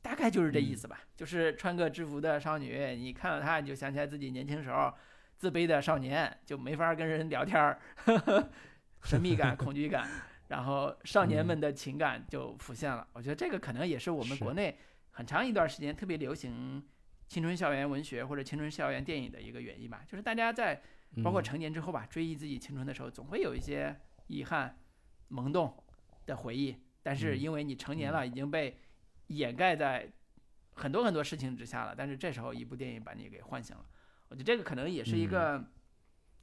[0.03, 1.01] 大概就是这意思吧。
[1.15, 4.93] 就是穿个制服的少女，你看到她，你就想起来自己年轻时候。
[5.35, 7.77] 自卑的少年就没法跟人聊天儿，
[9.03, 10.07] 神秘感、恐惧感，
[10.47, 13.05] 然后少年们的情感就浮现了。
[13.11, 14.77] 我觉得这个可能也是我们国内
[15.11, 16.81] 很长一段时间特别流行
[17.27, 20.01] 青春校园文学或者青春校园电影的一个原因吧。
[20.07, 20.81] 就是大家在
[21.21, 23.93] 包括成年之后吧，追忆自己青春的时候，总会有一些
[24.27, 24.77] 遗憾、
[25.27, 25.75] 萌动
[26.25, 26.77] 的回忆。
[27.01, 28.79] 但是因为你成年了，已经被
[29.27, 30.11] 掩盖在
[30.73, 31.95] 很多很多事情之下了。
[31.95, 33.85] 但是这时候一部电影把你给唤醒了。
[34.29, 35.63] 我觉得这个可能也是一个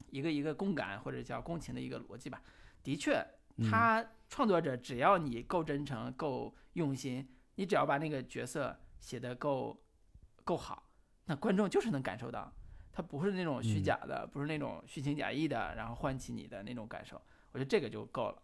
[0.09, 2.41] 一个一个共感或者叫共情的一个逻辑吧。
[2.83, 3.25] 的确，
[3.69, 9.83] 他创作者只要你够真诚、够用心，你只要把那个角色写得够
[10.43, 10.89] 够好，
[11.25, 12.51] 那观众就是能感受到，
[12.91, 17.21] 他不是那种虚假的，不是那种虚情假意的，然后唤起你的那种感受。
[17.51, 18.41] 我觉得这个就够了。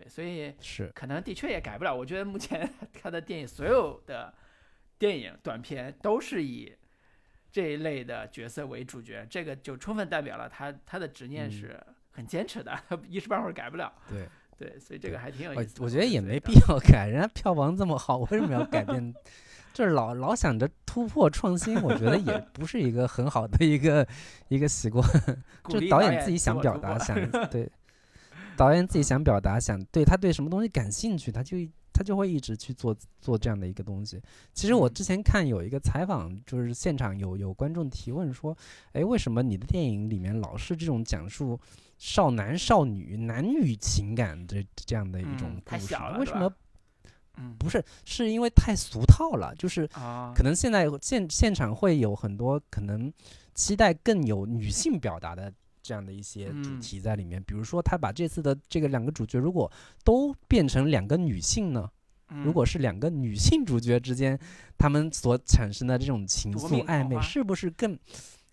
[0.00, 1.94] 对，所以是可能的确也改不了。
[1.94, 2.68] 我觉得目前
[3.02, 4.32] 他的电影所有的
[4.98, 6.72] 电影短片都是以。
[7.50, 13.90] 这一类的角色为主角，这个就充分代表了他他的执念是很坚持的，他 一时半会儿改不了。
[14.06, 14.28] 对
[14.58, 15.82] 对，所以这个还挺有意思。
[15.82, 19.14] 我觉得也没必要改，人家票房这么好，为什么要改变？
[19.72, 24.06] 就是老老想着突破创新，我觉得也不是一个很好的一个
[24.48, 25.02] 一个习惯。
[25.68, 27.16] 就导演自己想表达，想
[27.48, 27.68] 对
[28.58, 31.56] 导演自己想表达，想对他对什么东西感兴趣，他就。
[31.90, 34.22] 他就会一直去做做这样的一个东西。
[34.54, 38.56] 其实我之前看有一个采访，就是现场有有观众提问说
[38.94, 41.58] ：“哎，为什么你的电影里面老是这种讲述
[41.96, 45.96] 少男少女男女情感的这样的一种故事？
[46.20, 46.48] 为什么？
[47.36, 49.52] 嗯，不是，是因为太俗套了。
[49.56, 49.84] 就是
[50.36, 53.12] 可能现在现现场会有很多可能
[53.56, 55.52] 期待更有女性表达的。”
[55.88, 59.72] 这样的一些主题在里面，比如说他把这次的这个两个主角如果
[60.04, 61.88] 都变成两个女性呢？
[62.44, 64.38] 如果是两个女性主角之间，
[64.76, 67.98] 他们所产生的这种情愫暧昧，是不是更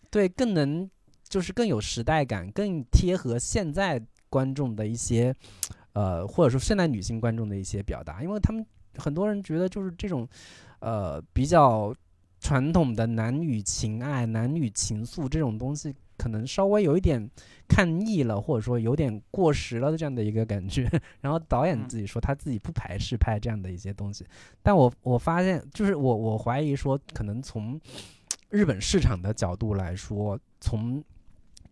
[0.10, 0.90] 对更能
[1.28, 5.36] 就是更有时代感，更贴合现在观众的一些
[5.92, 8.24] 呃或者说现代女性观众的一些表达？
[8.24, 8.66] 因为他们
[8.96, 10.26] 很多人觉得就是这种
[10.80, 11.94] 呃比较
[12.40, 15.94] 传统的男女情爱、男女情愫这种东西。
[16.18, 17.30] 可能稍微有一点
[17.68, 20.90] 看腻了，或者说有点过时了的这样的一个感觉。
[21.22, 24.26] 然后导演自己说他自己不排斥拍这样的一些东西，
[24.64, 27.80] 但我我发现就是我我怀疑说，可能从
[28.50, 31.04] 日本市场的角度来说，从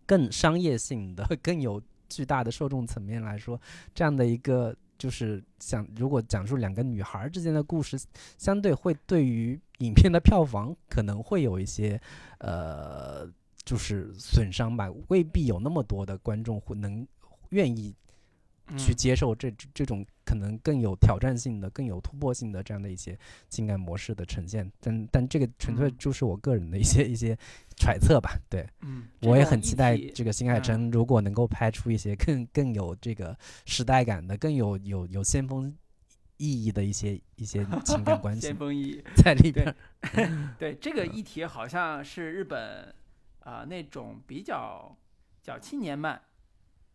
[0.04, 3.60] 更商业性的、更有巨大的受众层面来说，
[3.94, 7.98] 这样的一个就是想如果讲述两个女孩之间的故事，
[8.36, 12.00] 相对会对于影片的票房可能会有一些
[12.38, 13.30] 呃。
[13.64, 17.06] 就是损伤吧，未必有那么多的观众会能
[17.50, 17.94] 愿意
[18.76, 24.70] 去接受这这种可能更有挑战性的、更有突破性的这样的一些情感模式的呈现。
[24.80, 27.36] 但但这个纯粹就是我个人的一些一些
[27.76, 28.38] 揣测吧。
[28.48, 33.36] 对，嗯，我也很期待这个新海诚如果能够拍出一些更更有这个
[33.66, 35.74] 时代感的、更有有有先锋
[36.38, 38.40] 意义的一些一些情感关系。
[38.48, 39.74] 先锋意义在里边。
[40.58, 42.94] 对这个议题，好像是日本。
[43.44, 44.94] 啊，那种比较
[45.42, 46.20] 叫青年漫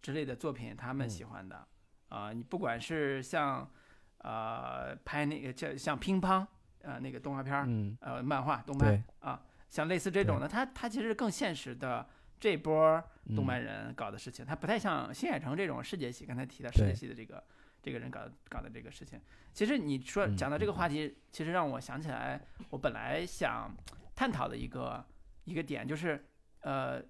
[0.01, 1.67] 之类的作品，他们喜欢的。
[2.09, 3.69] 啊，你不管是像
[4.17, 6.45] 呃拍那个叫像乒乓
[6.81, 7.67] 呃那个动画片儿，
[8.01, 13.01] 呃漫画动漫啊，像类似这种的，他他其实更现实的这波
[13.35, 17.43] 动漫人搞的事情，他不太像新海诚这种世界系，刚才提到世界系的这个
[17.83, 19.21] 这个人搞搞的这个事情。
[19.53, 22.41] 其实你说嗯讲到这个话题，其实让我想起来，
[22.71, 23.71] 我本来想
[24.15, 25.05] 探讨的一个
[25.43, 26.25] 一个点就是，
[26.61, 27.01] 呃，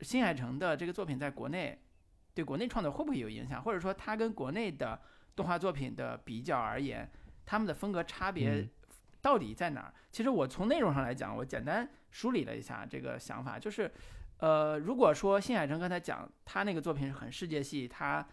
[0.00, 1.80] 新海诚的这个作品在国内
[2.34, 5.00] 对国内创作会不会有影响，或者说它跟国内的
[5.36, 7.10] 动画作品的比较而言，
[7.44, 8.70] 他们的风格差别嗯
[9.20, 9.94] 到底在哪儿？
[10.10, 13.88] 其实我从内容上来讲，我简单梳理了一下这个想法，就是，
[14.38, 18.26] 呃，如果说新海诚刚才讲他那个作品是很世界系，他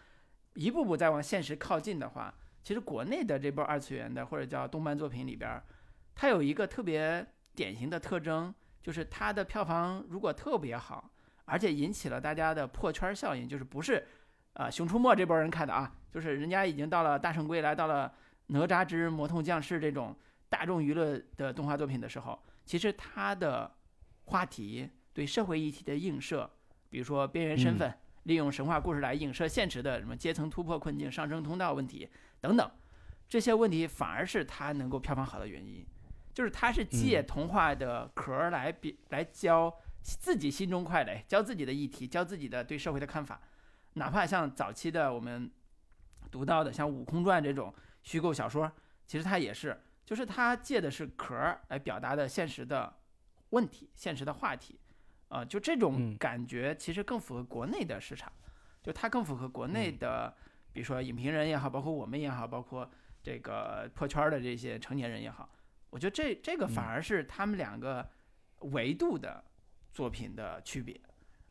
[0.55, 2.33] 一步步在往现实靠近的话，
[2.63, 5.63] 其实国内的这波二次元的或者叫动漫作品里边儿，
[6.15, 11.09] 它有一个特别典型的特征，就是它的票房如果特别好，
[11.45, 14.07] 而且引起了大家的破圈效应，就是不是
[14.53, 18.13] 啊、熊出没这波人看的啊，就是人家已经到了大圣归来，到了
[18.47, 20.15] 哪吒之魔童降世这种
[20.49, 23.71] 大众娱乐的动画作品的时候，其实它的
[24.25, 26.49] 话题对社会议题的映射，
[26.89, 32.09] 比如说边缘身份，利用神话故事来映射现实的什么阶层突破困境、上升通道问题
[32.41, 32.69] 等等，
[33.27, 35.85] 这些问题反而是它能够票房好的原因，
[36.39, 43.41] 就是他是借嗯童话的壳儿来比来教自己心中快乐，教自己的议题，教自己的对社会的看法，
[43.95, 45.51] 哪怕像早期的我们
[46.31, 48.71] 读到的像《悟空传》这种虚构小说，
[49.05, 52.95] 其实它也是，就是它借的是壳儿来表达的现实的
[53.49, 54.79] 问题、现实的话题，
[55.27, 56.17] 啊、就这种嗯。
[56.17, 58.31] 感觉其实更符合国内的市场，
[58.81, 59.97] 就它更符合国内嗯。
[59.97, 60.33] 的，
[60.71, 62.89] 比如说影评人也好，包括我们也好，包括
[63.21, 65.49] 这个破圈儿的这些成年人也好，
[65.89, 68.07] 我觉得这这个反嗯而是他们两个
[68.59, 69.43] 维度的
[69.91, 70.95] 作品的区别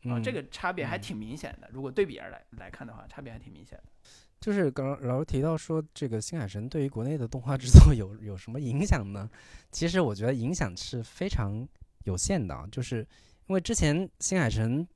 [0.03, 1.69] 啊、嗯这个差别还嗯挺明显的。
[1.73, 3.91] 如果对比而来来看的话，差别还挺明显的。
[4.39, 9.29] 就是刚刚老师提到说，这个新海诚对于国内的动画制作有有什么影响呢？
[9.69, 11.67] 其实我觉得影响是非常
[12.05, 13.05] 有限的啊，就是
[13.47, 14.87] 因为之前新海诚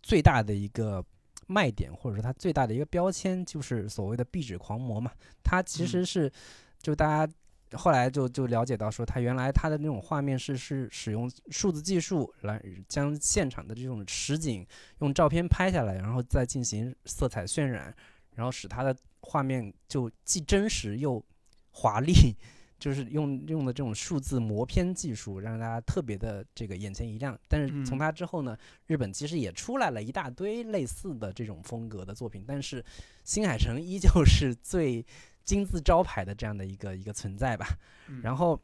[0.00, 1.04] 最大的一个
[1.48, 5.10] 卖点，或者说它最大的一个标签，就是所谓的壁纸狂魔嘛。
[5.42, 6.32] 它其嗯实是
[6.80, 7.32] 就大家
[7.76, 14.66] 后来就就了解到说，它原来它的那种画面是是使用数字技术来将现场的这种实景
[15.00, 17.94] 用照片拍下来，然后再进行色彩渲染。
[18.34, 21.22] 然后使它的画面就既真实又
[21.70, 22.14] 华丽，
[22.80, 27.38] 就是用用的这种数字磨片技术，让大家特别的这个眼前一亮。
[27.46, 28.56] 但是从嗯它之后呢，
[28.86, 32.82] 日本其实也出来了一大堆类似的这种风格的作品，但是
[33.22, 35.04] 新海诚依旧是最
[35.44, 37.66] 金字招牌的这样的一个一个存在吧。
[38.08, 38.60] 嗯然后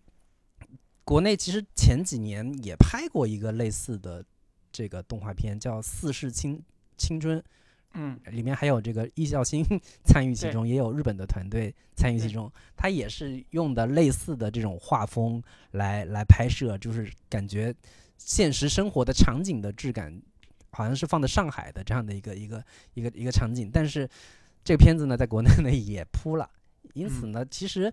[1.05, 4.25] 国内其实前几年也拍过一个类似的
[4.71, 6.63] 这个动画片，叫《四世青
[6.97, 7.39] 青春》。
[7.95, 9.65] 嗯里面还有这个易孝星
[10.05, 12.53] 参与其中，也有日本的团队参与其中。
[12.77, 17.75] 他也是用的类似的这种画风来来拍摄，就是感觉
[18.19, 20.21] 现实生活的场景的质感，
[20.71, 22.63] 好像是放在上海的这样的一个一个
[22.93, 23.71] 一个一个场景。
[23.73, 24.07] 但是
[24.63, 26.49] 这个片子呢，在国内呢 也扑了，
[26.99, 27.93] 因此嗯呢，其实。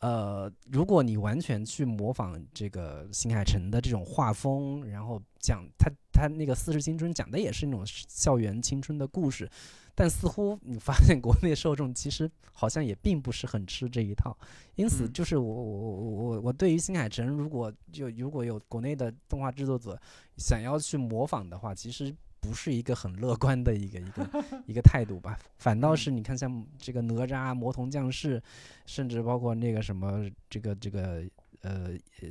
[0.00, 9.48] 呃，如果你完全去模仿这个新海诚的这种画风，然后讲他他那个《四十青春》讲的也是那种校园青春的故事，
[9.94, 14.36] 但似乎你发现国内受众其实好像也并不是很吃这一套，
[14.74, 19.98] 因此嗯就是我我我我我对于新海诚，如果就如果有国内的动画制作者
[20.36, 22.14] 想要去模仿的话，其实
[22.44, 28.42] 不是一个很乐观的一个 一个一个态度吧，反倒是你看像这个哪吒、魔童降世，
[28.84, 31.24] 甚至包括那个什么这个这个
[31.62, 32.28] 呃呃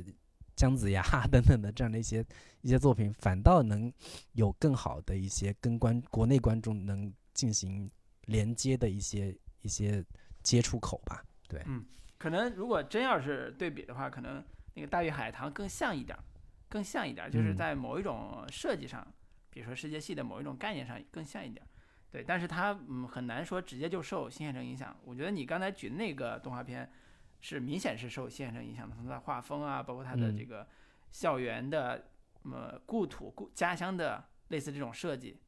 [0.54, 2.24] 姜子牙 等等的这样的一些
[2.60, 3.92] 一些作品，反倒能
[4.34, 7.90] 有更好的一些跟观国内观众能进行
[8.26, 10.04] 连接的一些一些
[10.44, 11.24] 接触口吧。
[11.48, 11.60] 对，
[12.18, 14.42] 可能如果真要是对比的话，可能
[14.74, 16.22] 那个《大鱼海棠》更像一点儿，
[16.68, 17.56] 更像一点儿，就是嗯。
[17.56, 19.06] 在某一种设计上，
[19.54, 21.68] 比如说世界系的某一种概念上更像一点儿。
[22.10, 24.94] 对，但是它嗯很难说直接就受新海诚影响。
[25.04, 26.92] 我觉得你刚才举的那个动画片
[27.40, 30.66] 是明显是受新海诚影响的，从它的画风啊，包括它的嗯这个
[31.10, 32.04] 校园的
[32.42, 35.40] 呃故土故家乡的类似这种设计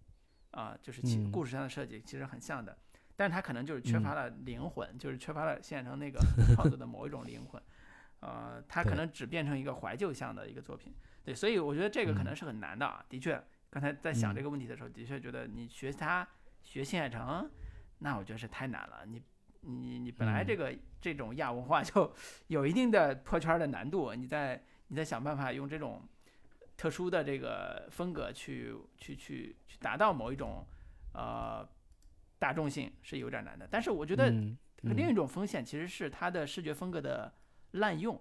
[0.53, 2.79] 啊、就是其嗯故事上的设计其实很像的。
[3.15, 6.19] 但是它可能就是缺嗯乏了灵魂，就是缺乏了新海诚那个
[6.55, 7.63] 创作的某一种灵魂，
[8.21, 10.95] 呃，它可能只变成一个怀旧向的一个作品，
[11.25, 13.05] 对，所以我觉得这个可嗯能是很难的啊。
[13.09, 13.43] 的确，
[13.77, 16.27] 刚才在想嗯这个问题的时候，的确觉得你学他
[16.63, 17.47] 学新海诚，
[17.99, 19.05] 那我觉得是太难了。
[19.05, 19.23] 你
[19.61, 22.11] 你你本来这嗯个这种亚文化就
[22.49, 26.03] 有一定的破圈儿的难度，你在你在想办法用这种
[26.75, 30.67] 特殊的这个风格去去去去达到某一种
[31.13, 31.63] 呃
[32.39, 33.69] 大众性是有点难的。
[33.71, 37.31] 但是我觉得嗯另一种风险其实是它的视觉风格的
[37.73, 38.19] 滥用，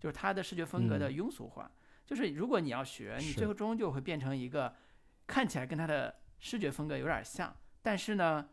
[0.00, 1.70] 就是它的视觉风格的嗯庸俗化。
[2.04, 4.74] 就是如果你要学，你是最终就会变成一个
[5.28, 8.48] 看起来跟它的视觉风格有点像，但是呢，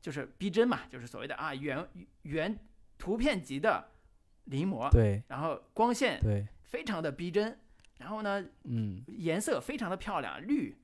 [0.00, 1.84] 就是逼真嘛，就是所谓的啊原
[2.22, 2.56] 原
[2.98, 3.88] 图片级的
[4.44, 7.58] 临摹，对然后光线对，非常的逼真，
[7.98, 10.76] 然后呢嗯，颜色非常的漂亮，绿，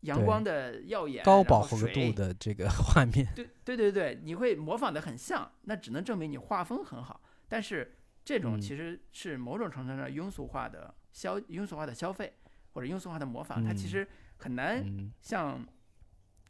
[0.00, 7.20] 阳光的耀眼，高饱和度的这个 画面，对对对对，你会模仿的很像，那只能证明你画风很好。
[7.48, 12.32] 但是这种嗯其实是某种程度上庸俗化的消庸俗化的消费
[12.72, 14.08] 或者庸俗化的模仿，它其嗯实
[14.38, 15.66] 很难嗯像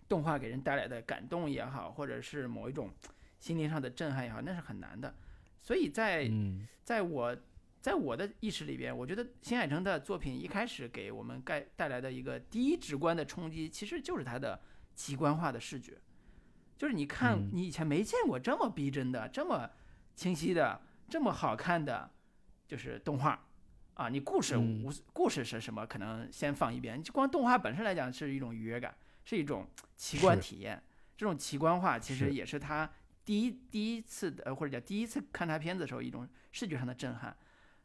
[0.08, 2.90] 动画给人带来的感动也好，或者是某一种
[3.38, 5.14] 心灵上的震撼也好，那是很难的。
[5.62, 7.36] 所以在嗯在我
[7.80, 14.60] 在我的意识里边，我觉得新海诚的作品一开始给我们带带来的一个第一直观的冲击，其实就是他的
[14.94, 15.96] 极观化的视觉。
[16.76, 19.70] 就是你看嗯，你以前没见过这么逼真的、这么
[20.14, 22.10] 清晰的、这么好看的，
[22.66, 23.45] 就是动画
[23.96, 24.08] 啊。
[24.08, 27.02] 你故事嗯无故事是什么，可能先放一边。
[27.02, 28.94] 就光动画本身来讲，是一种愉悦感，
[29.24, 29.66] 是一种
[29.96, 30.82] 奇观体验。
[31.16, 32.90] 这种奇观化其实也是他
[33.24, 37.36] 第一第一次的，或者叫第一次看他片子的时候一种视觉上的震撼。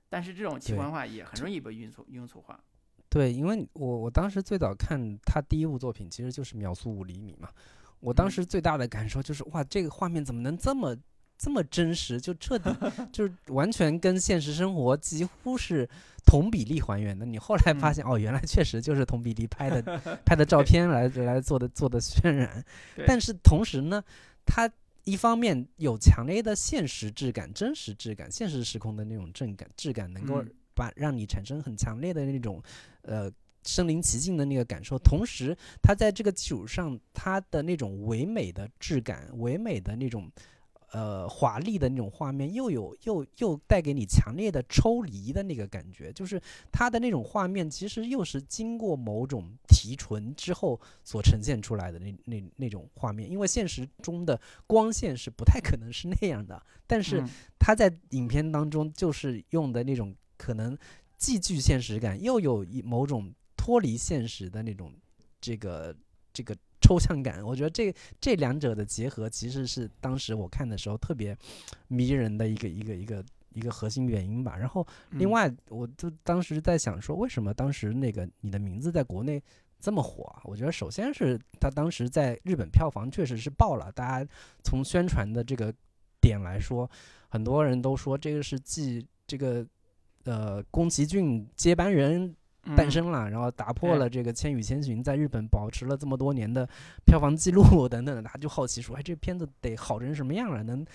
[0.10, 2.60] 但是这种奇观化也很容易被庸俗庸俗化。
[3.08, 7.50] 对，因为我我当时最早看他第一部作品，其实就是《秒速五厘米》嘛。
[8.02, 10.98] 我当嗯时最大的感受就是，哇，这个画面怎么能这么
[11.42, 12.22] 这么真实？
[12.22, 12.72] 就彻底
[13.12, 15.90] 就是完全跟现实生活几乎是
[16.24, 17.26] 同比例还原的。
[17.26, 19.82] 你后来发嗯现，哦，原来确实就是同比例拍的
[20.24, 22.64] 拍的照片来来做的做的渲染。
[23.08, 24.04] 但是同时呢，
[24.46, 24.70] 它
[25.04, 32.62] 一方面有强烈的现实质感、真实质感、现实时空的那种震感质感，能够嗯把让你产生很强烈的那种
[33.02, 33.32] 呃
[33.66, 34.96] 身临其境的那个感受。
[35.00, 40.32] 同时，它在这个基础上，它的那种唯美的质感、唯美的那种。
[40.92, 57.30] 呃，华丽的那种画面，又有又又带给你强烈的抽离的那个感觉，就是它的那种画面，其实又是经过某种提纯之后所呈现出来的那那那种画面，因为现实中的光线是不太可能是那样的，但是嗯。
[57.64, 60.76] 他在影片当中就是用的那种可能
[61.16, 64.92] 既具现实感，又有一某种脱离现实的那种
[65.40, 65.96] 这个
[66.34, 67.42] 这个抽象感。
[67.46, 71.38] 我觉得这这两者的结合，其实是当时我看的时候特别
[71.88, 73.24] 迷人的一个一个一个
[73.54, 74.58] 一个核心原因吧。
[74.58, 79.42] 然后另嗯外，我就当时在想说，为什么当时那个你的名字在国内
[79.80, 80.42] 这么火啊？
[80.44, 84.30] 我觉得首先是他当时在日本票房确实是爆了，大家
[84.64, 85.74] 从宣传的这个
[86.20, 86.90] 点来说，
[87.30, 89.66] 很多人都说这个是继这个
[90.26, 92.36] 呃宫崎骏接班人
[92.76, 96.68] 诞嗯生了，然后打破了这个《千与千寻》在日本保持了这么多年的
[97.06, 100.62] 票房记录 等等的，他就好奇说，哎，这片子得好成什么样了？
[100.64, 100.86] 能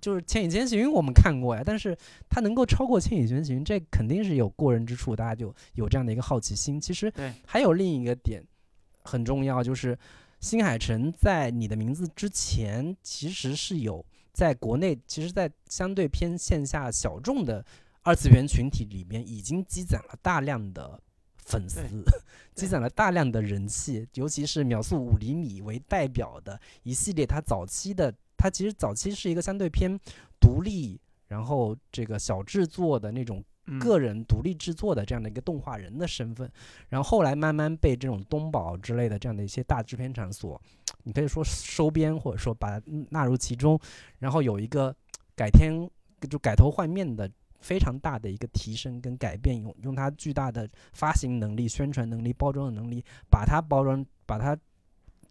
[0.00, 1.96] 就是《千与千寻》我们看过呀，但是
[2.28, 6.80] 它能够超过《千与千寻》，这肯定是有过人之处，大家就有这样的一个好奇心。
[6.80, 8.40] 其实对还有另一个点
[9.02, 9.98] 很重要，就是
[10.38, 17.64] 新海诚在你的名字之前，其实是有在国内，其实，在相对偏线下小众的
[18.02, 21.00] 二次元群体里面，已经积攒了大量的
[21.36, 21.80] 粉丝，
[22.54, 29.96] 积攒了大量的人气，尤其是秒速五厘米为代表的一系列，它早期的，它其实早期是一个相对偏
[30.40, 36.50] 独立，然后这个小制作的那种嗯个人独立制作的这样的一个动画人的身份，
[36.88, 40.60] 然后后来慢慢被这种东宝之类的这样的一些大制片厂所，
[41.04, 43.78] 你可以说收编或者说把它纳入其中，
[44.18, 44.92] 然后有一个
[45.36, 45.88] 改天
[46.28, 47.30] 就改头换面的
[47.62, 54.58] 非常大的一个提升跟改变，用用它巨大的发行能力、宣传能力、包装的能力，把它包装，把它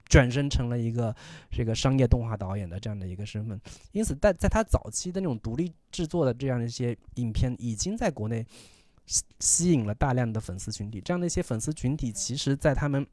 [0.06, 1.16] 转身成了一个
[1.52, 3.60] 这个商业动画导演的这样的一个身份。
[3.92, 8.46] 因此，在在他早期的那种独立制作的这样的一些影片，已经在国内
[9.06, 11.00] 吸吸引了大量的粉丝群体。
[11.02, 13.06] 这样的一些粉丝群体，其实在他们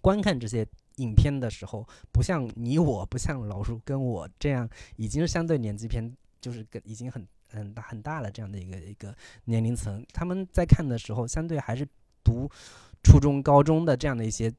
[0.00, 10.04] 观看这些影片的时候，不像你我，不像老叔跟我这样，已经是相对年纪偏，就是跟已经很很大很大的这样的一个一个年龄层。
[10.12, 11.86] 他们在看的时候，相对还是
[12.22, 12.48] 读
[13.02, 14.52] 初中、高中的这样的一些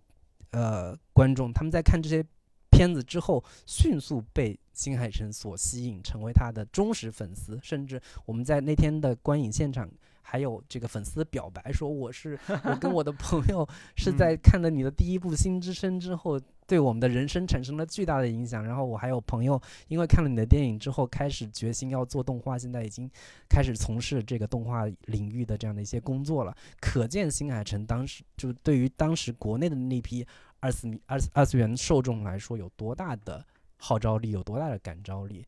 [0.51, 2.25] 呃观众，他们在看这些
[2.69, 7.59] 片子之后，迅速被新海诚所吸引，成为他的忠实粉丝。
[7.63, 9.89] 甚至我们在那天的观影现场，
[10.29, 13.65] 还有这个粉丝表白说：“我是 我跟我的朋友
[13.95, 18.61] 是在看了你的第一部《新之声》之后，对我们的人生产生了巨大的影响。
[18.61, 19.57] 然后我还有朋友，
[19.87, 23.09] 因为看了你的电影之后，开始决心要做动画，现在已经
[23.47, 26.53] 开始从事这个动画领域的这样的一些工作了。
[26.81, 30.27] 可见新海诚当时就对于当时国内的那批
[30.59, 33.45] 二次二次二次元受众来说，有多大的
[33.77, 35.45] 号召力，有多大的感召力。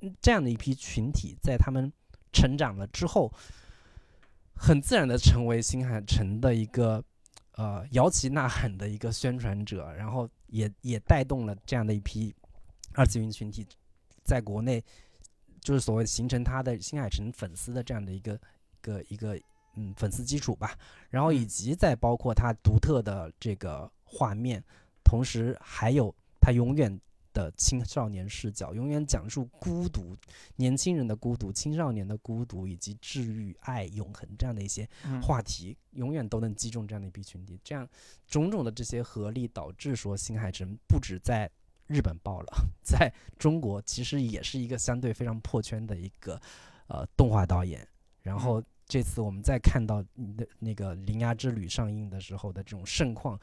[0.00, 1.92] 嗯这样的一批群体，在他们
[2.32, 3.30] 成长了之后，
[4.54, 7.02] 很自然的成为新海诚的一个
[7.56, 12.34] 呃摇旗呐喊的一个宣传者，然后也也带动了这样的一批
[12.94, 13.66] 二次元群体
[14.24, 14.82] 在国内
[15.60, 19.40] 就是所谓形成他的新海诚粉丝的这样的一个一个一个
[19.76, 20.76] 嗯粉丝基础吧，
[21.08, 24.62] 然后以及再包括他独特的这个画面，
[25.02, 27.00] 同时还有他永远
[27.32, 30.16] 的青少年视角，永远讲述孤独
[30.56, 37.58] 年轻人的孤独、青少年的孤独以及治愈、爱、永恒这样的一些嗯话题，永远都能击中这样的一批群体。
[37.64, 37.88] 这样
[38.26, 41.50] 种种的这些合力，导致说新海诚不止在
[41.86, 46.40] 日本爆了， 在中国其实也是一个相对非常破圈的一个
[46.86, 47.86] 呃动画导演。
[48.22, 53.38] 然后这次我们再看到你的那个《铃芽之旅》上映的时候的这种盛况，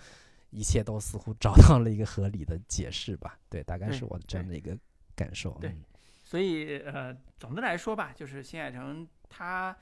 [0.50, 3.38] 一切都似乎找到了一个合理的解释吧？
[3.50, 4.78] 对，大概是我这样的一个
[5.16, 5.58] 感受。
[5.62, 5.84] 对嗯
[6.22, 9.76] 所以呃，总的来说吧，就是新海诚他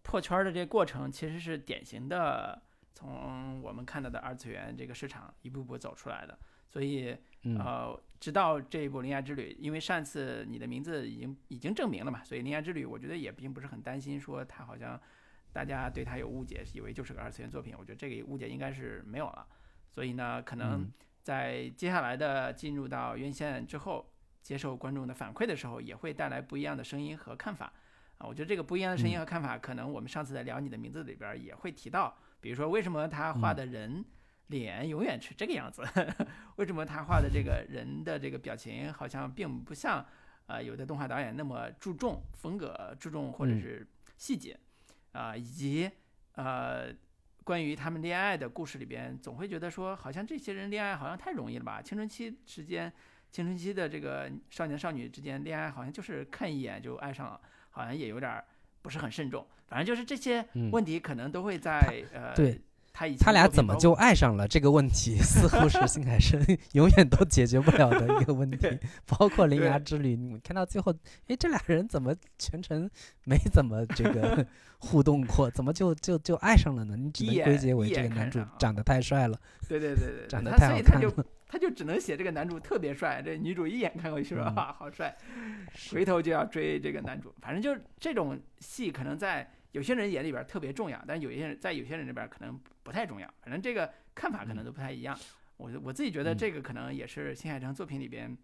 [0.00, 2.62] 破圈儿的这个过程，其实是典型的
[2.94, 6.38] 从我们看到的二次元这个市场一步步走出来的。
[6.66, 14.98] 所以嗯呃，直到这一部《铃芽之旅》，因为上次你的名字已经已经证明了嘛，所以《铃芽之旅》我觉得也并不是很担心说它好像
[15.52, 17.74] 大家对它有误解，以为就是个二次元作品。
[17.78, 19.46] 我觉得这个误解应该是没有了。
[19.94, 20.92] 所以呢，可能嗯。
[21.22, 24.04] 在接下来的进入到院线之后，
[24.42, 27.72] 接受观众的反馈的时候，也会带来不一样的声音和看法。
[28.18, 28.26] 啊。
[28.26, 29.20] 我觉得这个不一样的声音嗯。
[29.20, 33.56] 和看法，可能我们上次在聊你的名字里边儿也会提到，比如说为什么他画嗯。
[33.56, 34.04] 的人
[34.48, 35.82] 脸永远是这个样子，
[36.56, 40.04] 为什么他画的这个 人的这个表情好像并不像
[40.46, 43.60] 呃有的动画导演那么注重风格、注重或者嗯。
[43.60, 43.86] 是
[44.16, 44.58] 细节。
[45.12, 45.88] 啊、以及
[46.34, 46.92] 呃。
[47.44, 51.82] 关于他们恋爱的故事里边，总会觉得说，好像这些人恋爱好像太容易了吧？
[51.82, 52.92] 青春期之间，
[53.30, 57.40] 青春期的这个少年少女之间恋爱，好像就是看一眼就爱上了，
[57.70, 58.44] 好像也有点儿
[58.80, 59.46] 不是很慎重。
[59.66, 61.80] 反正就是这些嗯问题，可能都会在、
[62.12, 62.60] 呃，对
[62.92, 66.40] 他以前他俩怎么就爱上了这个问题， 似乎是新海诚
[66.72, 68.78] 永远都解决不了的一个问题。
[69.06, 70.94] 包括《铃芽之旅》，你们看到最后，
[71.28, 72.88] 哎，这俩人怎么全程
[73.24, 74.46] 没怎么这个
[74.78, 76.96] 互动过，怎么就就就爱上了呢？
[76.96, 79.38] 你只能归结为这个男主长得太帅了，
[79.68, 81.26] 对对对对，长得太好看所以他就了。
[81.48, 85.14] 他就只能写这个男主特别帅，这女主一眼看过去说嗯啊好帅，
[85.92, 87.30] 回头就要追这个男主。
[87.42, 93.34] 反正就是这种戏，可能在有些人眼里边特别重要，但有些人在有些人这边可能不太重要。
[93.40, 95.18] 反正这个看法可能都不太一样。
[95.56, 98.36] 我我自己觉得嗯这个可能也是新海诚作品里边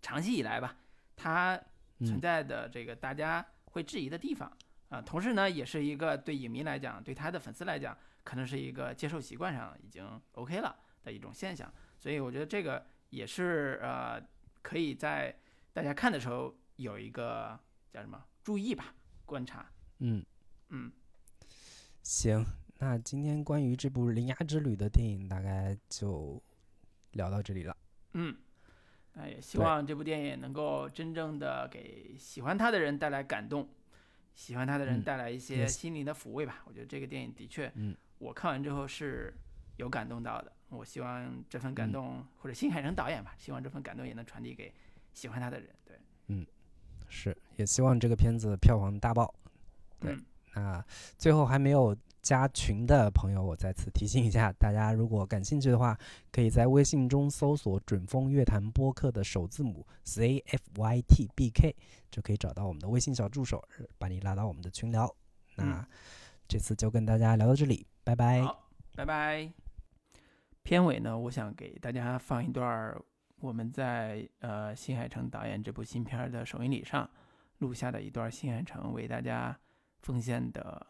[0.00, 0.76] 长期以来吧，
[1.16, 1.56] 他
[1.98, 4.50] 存嗯在的这个大家会质疑的地方
[4.90, 11.72] 啊、同时呢，也是一个对影迷来讲，对他的粉丝来讲，可能是一个接受习惯上已经 OK 了的一种现象。
[11.96, 14.20] 所以我觉得这个也是呃，
[14.62, 15.32] 可以在
[15.72, 17.56] 大家看的时候有一个
[17.92, 18.92] 叫什么注意吧，
[19.24, 19.70] 观察。
[20.00, 20.26] 嗯，
[20.70, 20.90] 嗯，
[22.02, 22.44] 行，
[22.82, 26.42] 那今天关于这部《铃芽之旅》的电影大概就
[27.12, 27.76] 聊到这里了。
[28.14, 28.34] 嗯，
[29.12, 33.68] 那也希望这部电影能够真正的给喜欢他的人带来感动，
[34.34, 36.62] 喜欢他的人嗯带来一些心灵的抚慰吧。
[36.64, 39.30] 我觉得这个电影的确，嗯，我看完之后是
[39.76, 40.50] 有感动到的。
[40.70, 44.72] 我希望这份感嗯动，或者新海诚导演吧，希望这份感动也能传递给
[45.12, 45.68] 喜欢他的人。
[45.84, 46.46] 对，嗯
[47.10, 49.34] 是，也希望这个片子票房大爆。
[49.98, 50.24] 对嗯，
[50.54, 50.84] 那
[51.18, 55.98] 最后还没有加群的朋友，我再次提醒一下大家，如果感兴趣的话，
[56.30, 61.74] 可以在微信中搜索“准风乐坛播客”的首字母 Z F Y T B K，
[62.10, 63.62] 就可以找到我们的微信小助手，
[63.98, 65.14] 把你拉到我们的群聊。
[65.56, 65.86] 那嗯
[66.46, 68.42] 这次就跟大家聊到这里，拜拜。
[68.42, 69.50] 好，拜拜。
[70.62, 73.00] 片尾呢，我想给大家放一段儿
[73.40, 77.08] 我们在呃新海诚导演这部新片儿的首映礼上
[77.58, 79.56] 录下的一段新海诚为大家
[80.02, 80.86] 奉献的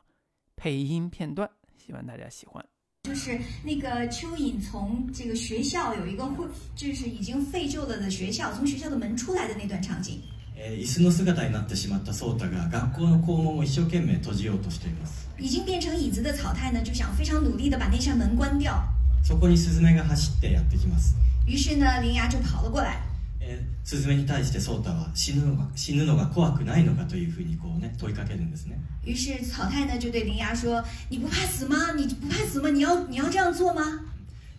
[0.59, 2.63] 配音片段，希望大家喜欢。
[3.03, 10.19] 就是那个蚯蚓从这个学校有一个会，就是已经废旧了的学校，从学校的门出来的那段场景。
[10.57, 18.81] えー椅子の姿になってしまったソータが学校の校門を一生懸命閉じようとしています已经变成椅子的草太呢，就想非常努力的把那扇门关掉。
[19.21, 21.15] そこにスズメが走ってやってきます、
[21.45, 23.01] 于是呢，铃芽就跑了过来，
[23.50, 31.92] えースズメに対してソータは死ぬのが死ぬのが怖くないのかというふうにこうね問いかけるんですね于是草太呢就对铃芽说：“你不怕死吗？
[31.96, 32.70] 你不怕死吗？
[32.70, 33.82] 你要你要这样做吗？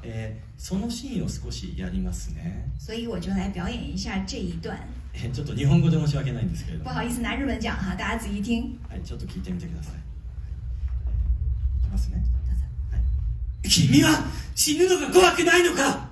[0.03, 4.77] えーそのシーンを少しやりますね？”所以我就来表演一下这一段。
[5.13, 8.77] えーちょっと日本語で申し訳ないんですけれども不好意思，拿日文讲哈，大家仔细听。
[8.89, 9.93] はい、ちょっと聞いてみてください。
[11.79, 12.21] いきますね。
[12.91, 16.10] はい、君は死ぬのが怖くないのか？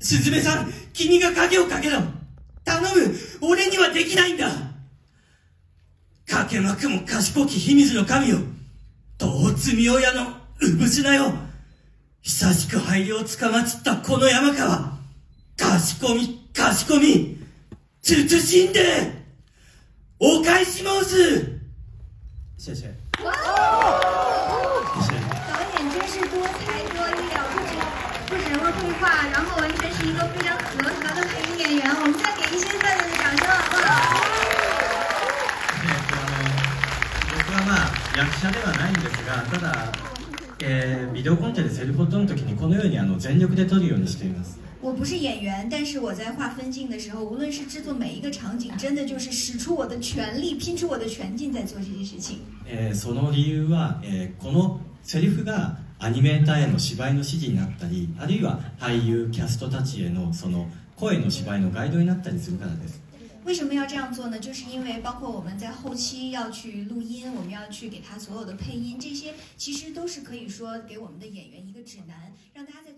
[0.00, 2.00] スズメさん、君が影をかけろ。
[2.64, 3.14] 頼む。
[3.42, 4.50] 俺にはできないんだ。
[6.26, 8.38] かけまくも賢き秘密の神よ。
[9.18, 11.34] どう罪親の産品よ。
[12.22, 14.98] 久しく配慮をつかまつったこの山川。
[15.56, 17.38] 賢み、賢み。
[18.02, 19.20] 慎んで。
[20.18, 21.60] お返し申す。
[22.56, 23.32] 谢谢哇，
[24.94, 26.89] 谢谢导演真是多才
[28.79, 31.91] 不只会绘画，然后完全是一个非常合格的配音演员。
[31.93, 33.89] 我们再给一些热烈的掌声好不好？
[35.83, 36.39] えっとあの
[37.35, 39.91] 僕はまあ役者ではないんですがただ、
[40.61, 52.37] えービデオコンテでセリフを撮るときにこのようにあの全力で撮るようにしています我不是演员，但是我在画分镜的时候，无论是制作每一个场景，真的就是使出我的全力，拼出我的全劲在做这些事情。
[52.65, 60.66] えーその理由は、えーこのセリフが アニメーターへの芝居の指示になったりあるいは俳優キャストたちへのその
[60.96, 63.02] 声の芝居のガイドになったりするからです
[63.44, 64.38] 为什么要这样做呢？
[64.38, 72.89] 就是因为包括我们在后期要去录音，我们要去给他所有的配音，这些其实都是可以说给我们的演员一个指南，让大家在。